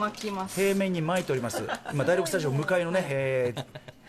[0.54, 3.64] 平面に巻いております今第6スタジオ向かいのね、えー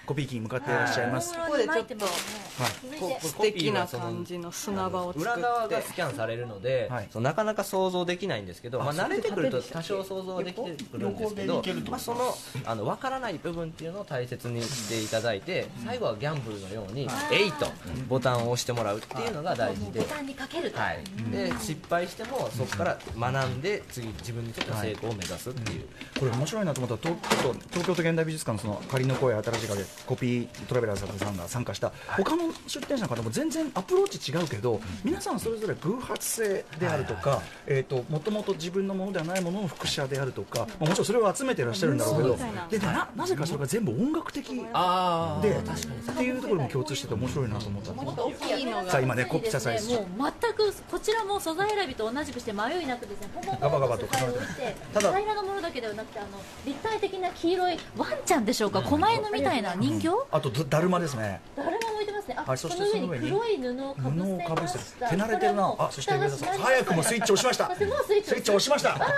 [0.05, 12.35] コピー機に向かっていらっしゃいます、ここでちょっと続い素敵な感じの砂場を作って裏側がスキャンされるので、はいそうなかなか想像できないんですけど、まあ、慣れてくると多少想像はできてくるんですけど、まあ、その
[12.65, 17.67] あの分からない部分っていうのを大切にしていただいて最後はギャンブルのように「えい!」と
[18.07, 20.05] ボタンを押してもらうっていうのが大事でボ。
[20.05, 25.87] タンにかけると、はい、で失敗してもそこから学んで次自分にとっての成功を目指すっていう、
[26.19, 42.37] これ面白いなと思ったら東京都東京都現代美術館のその仮の声新しい影コピートラベラーズさんが参加した他のの出展者の方も全然アプローチ違うけど、皆さんそれぞれ偶発性であるとか、えっ、ともともと自分のものではないものの複写であるとか、まあもちろんそれを集めてらっしゃるんだろうけど、
[42.69, 50.05] でななぜかそれが全部音楽的であっていうところも共通してて面白いなと思ったさあ今ねコピチャサイズもう
[50.41, 56.27] 全くこちらも素材選びと同じくして迷いなくですねポンポンポンガバガバと素材を置いてただ平らなものだけではなくてあの
[56.65, 60.09] 立体的な黄色いワンちゃんでしょうか狛犬みたいな人形？
[60.31, 61.41] あとだだるまですね。
[61.55, 62.35] だるまも置いてますね。
[62.37, 65.75] あ、はいそしてその上に黒い布をかぶせ布をかぶせてました手慣れてるな。
[65.77, 67.67] あそして上田さん早くもスイッチ押しました。
[67.67, 68.95] もうスイッチ押しました。
[68.95, 69.11] あらも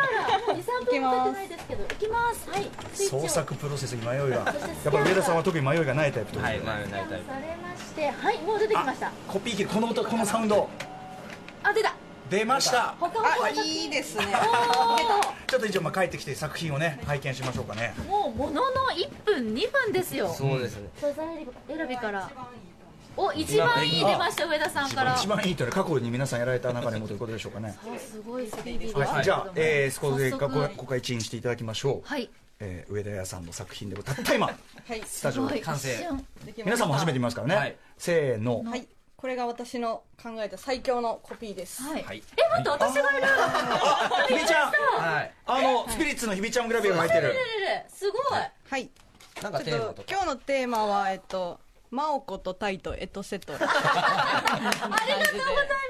[0.53, 1.84] う23分経ってないですけど。
[1.84, 2.49] 行きます。
[2.49, 7.26] はい創作プロセスに迷いがやっぱり上田さんは特に迷いがないタイプはいまあないタイプ。
[7.28, 8.09] されまして。
[8.09, 9.11] はいもう出てきました。
[9.28, 10.70] コピー機この音このサウンド。
[11.63, 11.95] あ出た
[12.30, 12.95] 出ました。
[12.99, 14.26] あいいですね。
[15.47, 17.93] ちょっと一応まあ帰ってきて作品をね拝見しましょうかね。
[18.07, 18.61] もうものの
[18.95, 20.34] 1分2分ですよ。
[20.34, 20.89] そうですね。
[20.99, 22.30] 素材選びから。
[23.17, 25.15] お一番いい出ました上田さんから。
[25.15, 27.76] 一番いいというのは過去に皆さんやられた中でもということでしょうかね。
[27.80, 30.67] あすごいスピーディーはい、じゃあ、えー、そこで早速。
[30.76, 32.30] ごご開陳していただきましょう、はい。
[32.59, 34.53] えー上田屋さんの作品でたった今は
[34.95, 35.03] い。
[35.05, 35.59] スタジオで。
[35.59, 36.09] 完成。
[36.57, 37.76] 皆さんも初めて見ますからね、はい。
[37.97, 38.63] せーの。
[38.63, 38.88] はい
[39.26, 41.82] これが私の考えた最強のコピーです。
[41.82, 42.21] はい、はい。
[42.38, 43.28] え待って私がいる
[44.28, 44.71] ひびちゃん。
[44.71, 45.32] はい。
[45.47, 47.34] あのスピリッツのひびちゃんグラビアが入ってる。
[47.88, 48.21] すごい。
[48.69, 48.89] はい。
[49.41, 51.59] なんかちょっとテーマとか今日のテーマはえっと
[51.95, 55.35] 真央子とタイとエトセト ありがとうございます。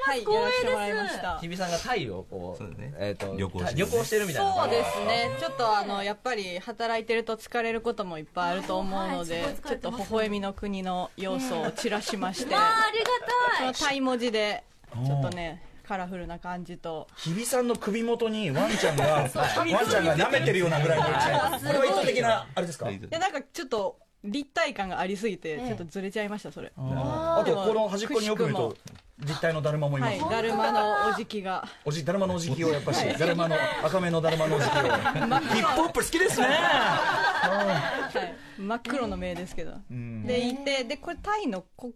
[0.06, 1.40] はいやらせてもらいました。
[1.40, 2.94] 日比さんがタイをこうそうですね。
[3.00, 3.78] えっと旅行してる。
[3.78, 4.54] 旅行してるみたいな。
[4.54, 5.32] そうですね。
[5.40, 13.88] ちょっとあのやっぱり働いてると疲れることもいっぱいあると思うので、ちょっと微笑みの国の要素を散らしまして、まあありそのがたい。
[13.90, 14.64] タイ文字で
[15.06, 17.08] ちょっとねカラフルな感じと。
[17.18, 22.86] 日比さんの首元にワンちゃんがワンちゃんが舐めてるようなぐらいのこれは意図的なあれですか？
[22.92, 25.68] でなんかちょっと立体感がありすぎてええ。
[25.68, 26.72] ちょっとずれちゃいましたそれ。
[26.76, 28.76] あとこの端っこによく見ると
[29.20, 30.32] 立体のだるまもいます、はい。
[30.32, 31.68] だるまのおじきが。
[31.86, 34.72] おじだるまのおじきをやっぱしだるまの赤目のだるまのおじきを。
[34.82, 36.48] ヒップホップ好きですね。
[36.48, 39.74] はい真っ黒の目ですけど。
[39.94, 40.24] ん。
[40.26, 41.94] でいてでこれタイの国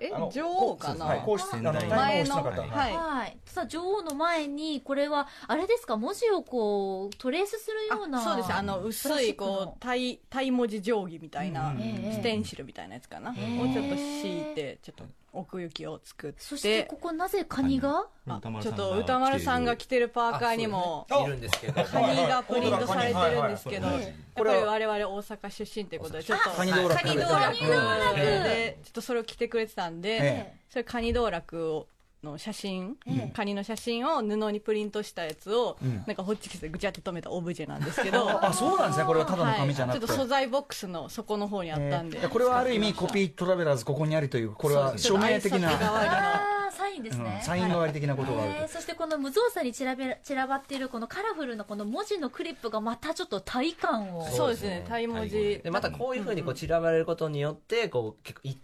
[0.00, 2.96] え女王かなはい、皇室あの前のはい。
[2.96, 3.36] はい。
[3.44, 8.52] さあ女王の前にこれはあれですか文字をこうトレースするようなあそうです。
[8.52, 11.74] あの薄いこうタイタイ文字定規みたいな
[12.12, 13.30] ステンシルみたいなやつかな。
[13.30, 16.40] をちえょっと敷いてちょっと奥行きを作って。
[16.40, 18.06] そしてここなぜカニが？
[18.62, 21.36] ちょっと歌丸さんが着てるパーカーにもあいる。
[21.36, 27.04] んですけどカニがプリントされてるんですけどはいやっこれはぱり我々大阪出身ということでちょっとカニ道楽。
[27.04, 30.58] でちょっとそれを着てくれてたんでえ。
[30.70, 31.88] それカニ道楽を
[32.22, 36.04] の写真、ええカニの写真を布にプリントしたやつを、ん。
[36.06, 38.28] なんかホッチキスでぐちゃって留めたオブジェなんですけど。
[38.44, 39.04] あそうなんですね。
[39.04, 45.70] これはただの紙じゃなくて、はい、ちょっと素材ボックスの底の方にあったんで、えーこれはある意味コピートラベラーズここにありというこれは署名的な、
[46.70, 58.58] サインですね、うんサイン代わり的なことがあるとえーそしてこの無造作に散らべ散らばっているこのカラフルなこの文字のクリップがまたちょっと体感をそうですねタイ文字でまたこういうふうにこう散らばれることによってこう結構い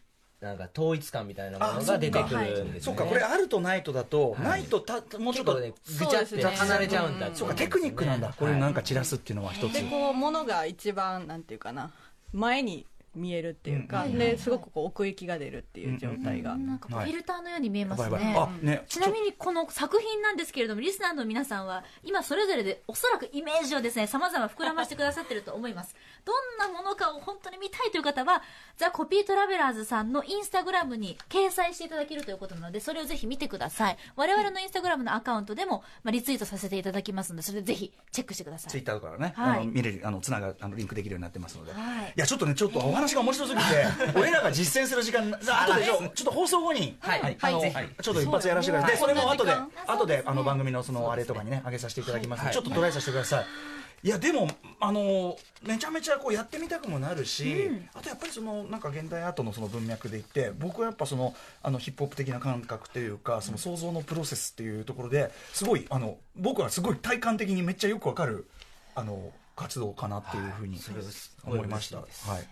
[0.44, 2.80] なんか統一感みたいなものが出てくるんですね。
[2.80, 3.04] そうか。
[3.04, 4.64] これあるとないとだと、ない。
[4.64, 5.72] とたもうちょっと、ぐ
[6.06, 11.90] ちゃって離れちゃうんだそうかテクニックなんだ、これなんか散らすっていうのは一つ、でこう物が一番なんていうかな。
[12.32, 20.34] 前に見えるっていうか、ですごくこう奥行きが出るっていう状態が、なんかフィルターのように見えますね、ちなみにこの作品なん。
[20.34, 25.94] ですけれどもリスナーの皆さんは今それぞれでおそらくイメージをですね様々膨らましてくださってると思います
[26.24, 28.42] どんなものかを本当に見たいという方は
[28.76, 33.96] ザ・コピートラベラーズさんのインスタグラムに掲載していただけるということなのでそれをぜひ見てください。
[34.16, 38.70] 我々のインスタグラムのアカウントでも、まあ、リツイートさせていただきますのでそれでぜひチェックしてください。
[38.70, 39.60] ツイッターからね、はい。
[39.60, 42.12] あの見れるあのつながあのリンクできるようになってますので、はい。
[42.16, 43.86] やちょっとねちょっとお話が面白すぎて
[44.18, 47.36] 俺らが実践する時間あとでちょちょっと放送後に、はい。
[47.40, 48.02] あのぜひ。
[48.02, 48.90] ちょっと一発やらせてください。
[48.92, 49.52] でそれも後で
[49.86, 52.40] 後であの番組のそのあれとかにね上げさせていただきます。
[52.40, 52.54] ので、はい。
[52.54, 53.73] ちょっとトライさせてください
[54.04, 54.46] いやでも
[54.80, 55.34] あの
[55.66, 68.46] めちゃめちゃこうやってみたくもなるし、あとやっぱりそのなんか現代アートのその文脈で言って僕はやっぱそのあのヒップホップ的な感覚というかその想像のプロセスっていうところですごいあの僕はすごい体感的にめっちゃよくわかる
[68.94, 70.78] あの活動かなっていうふうに。
[70.78, 71.30] それはす。
[71.30, 72.06] ごい思いました、はい。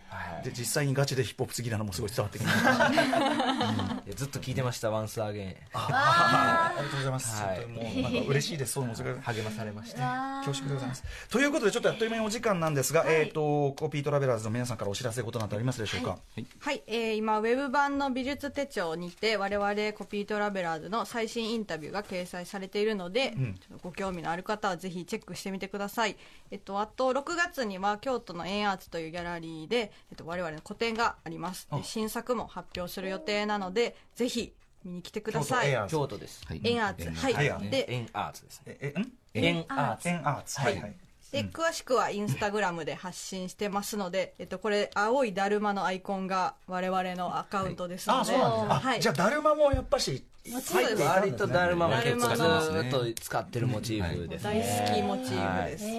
[0.09, 0.45] はい。
[0.45, 2.73] で実際にガチでヒップホップ好きなのもすごい伝わってきました。
[2.73, 5.57] いやずっと聞いてました「ワンスアゲン。
[5.73, 8.73] ありがとうございます、もうなんか嬉しいです。
[8.73, 11.05] そうもそれが励まされました恐縮でございます。
[11.29, 16.19] ということでちょっとやっという間にお時間なんですが、えっ、とコピートラベラーズの皆さんからお知らせことなんてありますでしょうか、
[16.61, 26.17] はい、えー今ウェブ版の美術手帳にて我々コピートラベラーズの最新インタビューが掲載されているので、ちょっとご興味のある方はぜひチェックしてみてください。
[26.51, 31.69] えっとあと6月には京都のエンアーツというギャラリーで、えっと、我々の個展があります。
[31.71, 34.53] で新作も発表する予定なのでぜひ
[34.85, 35.71] 見に来てください。
[35.89, 36.45] 京都です。
[36.47, 36.61] はい。
[36.65, 37.11] エンアーツ。
[37.11, 37.71] はい。
[37.71, 38.43] でエンアーツ。
[38.45, 38.77] ですね。
[38.81, 39.13] ええん？
[39.35, 40.09] エンアーツ。
[40.09, 40.61] エンアーツ。
[40.61, 40.81] はい。
[40.81, 40.95] はい。
[41.31, 49.01] で詳しくはインスタグラムで発信してますので、えっと、これ青いだるまのアイコンが我々のアカウントですので、はい。
[49.01, 51.55] じゃあだるまもやっぱし入って割とですね。
[51.55, 55.91] だるまも結構ずだるまのーっと使ってるモチーフです大ね好きモチーフです、は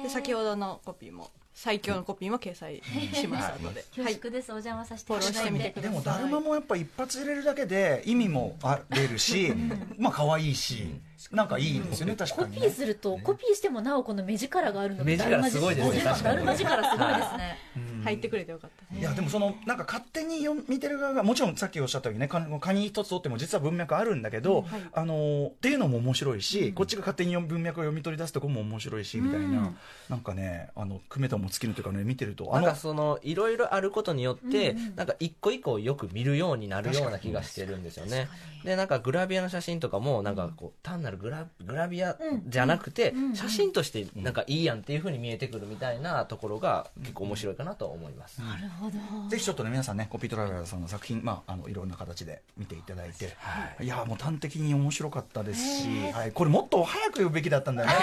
[0.00, 1.30] い、で先ほどのコピーも
[1.62, 2.82] 最強のコピーも掲載
[3.12, 5.80] しますので、恐縮です、お邪魔させていただいて。
[5.82, 9.52] でもだるまもやっぱ一発入れるだけで意味もあ出るし
[9.98, 10.88] まあ可愛いし
[11.30, 12.16] なんかいいですよね。
[12.16, 12.62] 確かコにね。
[12.62, 16.02] ピーするとコピーしてもなおこの目力があるの目力すごいですね。
[16.22, 17.58] だるま力すごいですね
[18.02, 24.82] 入ってくれてよかったいやでもそのなんか勝手に読見てる側がもちろんさっきおっしゃったようにねカカニ一つ取っても実は文脈あるんだけど、はい。
[24.92, 29.72] あのーっていうのも面白いし、こっちが勝手に文脈を読み取り出すとこも面白いしみたいな、
[30.08, 38.28] なんかねあの組めたも尽きるというかね見てるとあのなんかそのいろいろあることによって、なんか一個一個よく見るようになるような気がしてるんですよね。
[38.64, 48.40] でなんかグラビアの写真とかもなんかこう単なるグラグラビアじゃなくて、写真としてなんかいいやんっていうふうに見えてくるみたいなところが結構面白いかなと思います。
[48.40, 49.28] なるほど。
[49.28, 53.36] ぜひちょっとね皆さんねコピートラベラーさんの作品、まあ、あのいろんな形で見ていただいて、
[53.80, 57.94] い、やもう端的に面白かったですし、はい、これもっと早く言うべきだったんだよね、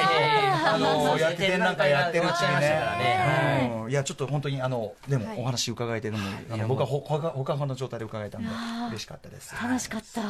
[0.66, 3.94] あのやっててなんかやってるうちにね、うんい。
[3.94, 8.50] やちょっと本当にあのでもお話伺えてるのも、あの僕はほほかほかの状態で伺えたんで
[8.90, 9.56] 嬉しかったです。
[9.62, 10.26] 楽しかった、い。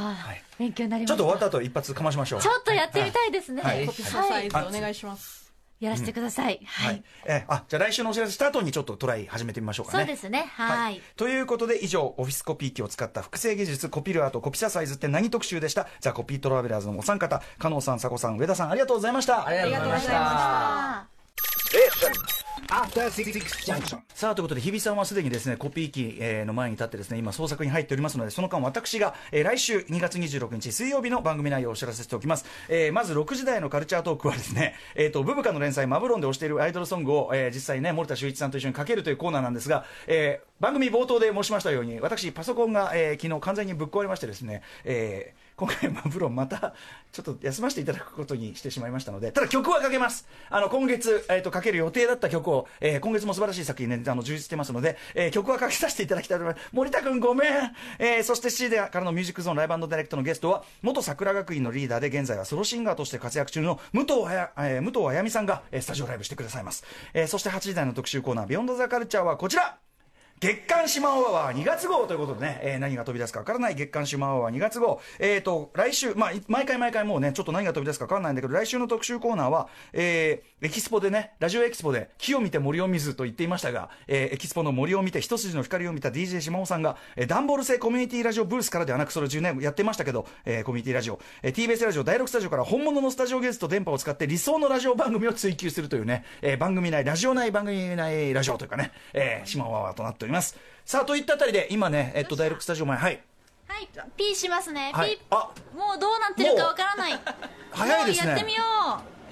[0.60, 2.42] 勉強になりまちょっと終わった後一発かましましょう。
[2.42, 3.86] ちょっとやってみたいですね、はい。
[3.86, 5.37] コピーサイズお願いします
[5.80, 6.98] やらせてください、は、はい。
[6.98, 10.06] い、えあじゃあ来週のお知らせした後にちょっとトライ始めてみましょうかね。
[10.06, 10.50] そうですね。
[10.54, 11.02] はい。
[11.16, 15.88] ということで以上オフィスコピー機を使った複製技術コピルアートコピササイズって何特集でした？
[16.00, 17.42] ザ・コピートラベラーズのお三方。
[17.60, 19.48] 加納さん佐古さん上田さんありがとうございました。
[19.48, 21.08] ありがとうございました。
[22.70, 24.00] あ After Six Junction.
[24.14, 46.76] さあということで日比さんはすでにですねコピー機、えーの前に立ってですね今創作に入っておりますのでその間私が、えー来週2月26日水曜日の番組内容をお知らせしておきます、えーまず6時台のカルチャートークはですね、 えー、とブブカの連載マブロンで推しているアイドルソングを、えー実際ね森田修一さんと一緒にかけるというコーナーなんですが、えー番組冒頭で申しましたように私パソコンが、えー昨日完全にぶっ壊れましてですね、えー今回マブロンまた
[47.12, 50.28] ちょっと休ませていただくことにしてしまいましたのでただ曲はかけます。
[50.52, 56.70] あの今月、えー、とかける予定だった曲を、えー今月も素晴らしい作品ねあの充実してますので、えー曲はかけさせていただきたいと思います。
[56.72, 57.52] 森田君ごめん、
[57.98, 66.84] えーそして7時からのミュージックゾーンライブダイレクトのゲストは元桜学院のリーダーで現在はソロシンガーとして活躍中の武藤あや、えー武藤あやみさんが、えースタジオライブしてくださいます、
[67.16, 69.87] えーそして8時台の特集コーナービヨンドザカルチャーはこちら。
[70.40, 75.02] 月刊シマオアワー2月号ということでね、えー何が飛び出すかわからない月刊シマオアワー2月号。
[75.18, 100.27] えっ、と、来週、まあ、毎回毎回もうね、ちょっと何が飛び出すかわからないんだけど、来週の特集コーナーは、えーエキスポでね、ラジオエキスポで、木を見て森を見ずと言っていましたが、えーエキスポの森を見て一筋の光を見た DJ シマオさんが、えー、ダンボール製コミュニティラジオブースからではなく、それ10年やってましたけど、えーコミュニティラジオ、えー TBS ラジオ第6スタジオから本物のスタジオ技術と電波を使って理想のラジオ番組を追求するというね、えー番組内、ラジオ内番組内ラジオというかね、えー、シマオワーとなっております。
[100.86, 103.22] さあ、といったあたりで、今ね、えっと、第6スタジオ前、はい。
[103.68, 105.18] はいピーしますね、はい。
[105.18, 105.22] ピ。
[105.30, 107.20] あ、ーもうどうなってるかわからない。
[107.72, 108.30] 早いですね。
[108.30, 108.64] やってみよ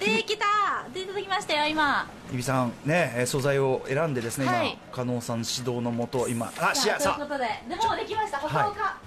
[0.04, 0.44] できた。
[0.92, 2.06] 出てきましたよ今。
[2.30, 4.72] 日比さんね、えー素材を選んでですね、はい。
[4.72, 7.48] 今、加納さん指導のもと、今、あ、しや、さということで。
[7.68, 8.38] でもうできました。
[8.38, 8.98] ほかほか、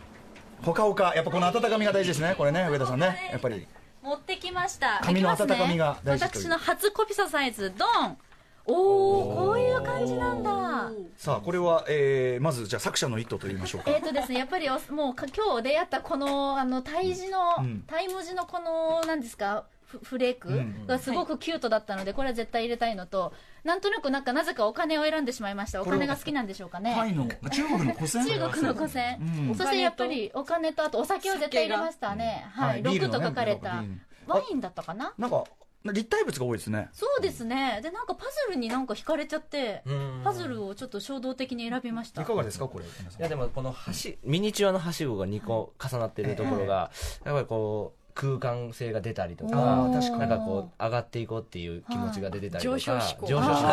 [0.63, 3.67] ほかほか、やっぱこの温かみが大事ですね、これね、上田さんね、やっぱり。
[4.01, 4.99] 持ってきました。
[5.03, 6.43] 紙の温かみが大事という。
[6.43, 8.17] 私の初コピササイズドン
[8.66, 10.91] おおこういう感じなんだ。
[11.18, 13.91] さあ、これは、えーまず、じゃあ作者の意図と言いましょうか。
[13.91, 13.99] え。
[13.99, 17.84] っ、とですねやっぱりおもうか今日出会ったこのあのタイ字の、うん。
[17.88, 20.86] タイ文字のこのなんですかフフレークん。
[20.86, 23.34] がすごくキュートだったのでこれは絶対入れたいのと
[23.64, 25.82] なんとなくなんかなぜかお金を選んでしまいました。
[25.82, 26.95] お金が好きなんでしょうかね。
[27.51, 29.55] 中国の古銭 中国の古銭、うん。
[29.55, 32.99] そしてやっぱりお金とあとお酒を絶対入れましたね、はい、6はい。
[32.99, 35.12] ビールのねと書かれたうんワインだったかな？
[35.18, 35.43] なんか、
[35.86, 36.89] 立体物が多いですね。
[36.91, 37.80] そうですね。
[37.82, 40.21] でなんかパズルになんか惹かれちゃってうん。
[40.23, 42.21] パズルをちょっと衝動的に選びました。
[42.21, 42.86] いかがですか、これ。
[42.86, 43.73] いやでもこの
[44.03, 46.91] 橋ミニチュアのはしごが2個重なってるところが、
[47.25, 53.28] やっぱりこう空間性が出たりとかなんかこう上がっていこうっていう気持ちが出てたりとか上昇志向。
[53.28, 53.63] 上昇志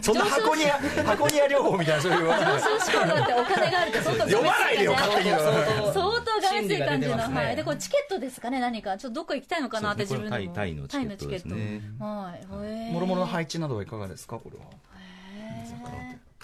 [0.00, 0.02] 向。
[0.02, 0.70] そんな箱庭、
[1.04, 2.24] 箱庭療法みたいな、そういう。
[2.24, 5.30] 上昇志向だってお金があると相当 読まないでよ、勝手に。
[5.30, 8.96] 相当がめつい感じの、はい、でこれチケットですかね何か。
[8.96, 11.26] ちょっとどこ行きたいのかなって自分でもこれタイのチケット。
[11.26, 11.82] ですね。
[11.98, 12.46] はい。
[12.46, 14.64] もろもろの配置などはいかがですか、これは。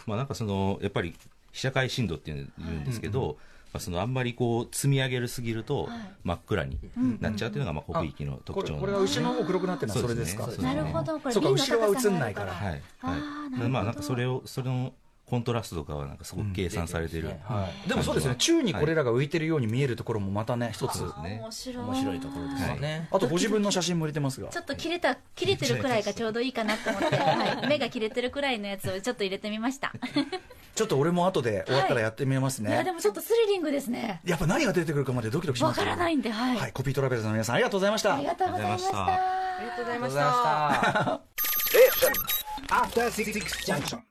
[0.04, 1.16] まあなんかそのやっぱり
[1.52, 3.38] 被写界深度っていうんですけど、
[3.76, 5.88] あそのあんまりこう積み上げるすぎると
[6.24, 6.78] 真っ暗に
[7.20, 8.80] なっちゃうっていうのがまあコピー機のこ特徴なん。
[8.80, 10.46] れこれは後ろの方黒くなってるのはそれですか？
[10.62, 11.18] なるほど。
[11.20, 12.52] これそうか後ろは映んないから。
[12.52, 12.82] はい。
[13.02, 13.62] あーなるほど。
[13.62, 14.92] はいまあなんかそれをそれの
[15.28, 18.36] コントラストとかはなんかすごく計算されてる、はい、でもそうですね。
[18.38, 21.84] 宙にこれらが浮いてるように見えるところもまたね一つ、ね面白い。
[21.84, 23.08] 面白いところですよね。
[23.10, 24.48] あとご自分の写真も入れてますが。
[24.50, 29.92] ちょっと切れた切れてるくらいがちょうどいいかなと思って、はい、目が切れてるくらいのやつをちょっと入れてみました。
[30.76, 32.74] ちょっと俺も後で終わったらやってみますね、い。
[32.74, 34.20] やでもちょっとスリリングですね。
[34.24, 35.82] やっぱ何が出てくるかまでドキドキしますよ。
[35.82, 38.14] わからないんではい、はい、コピートラベルズの皆さんありがとうございました。
[38.14, 39.06] ありがとうございました。
[39.06, 41.20] ありがとうございました.
[42.70, 44.02] After Six Junction.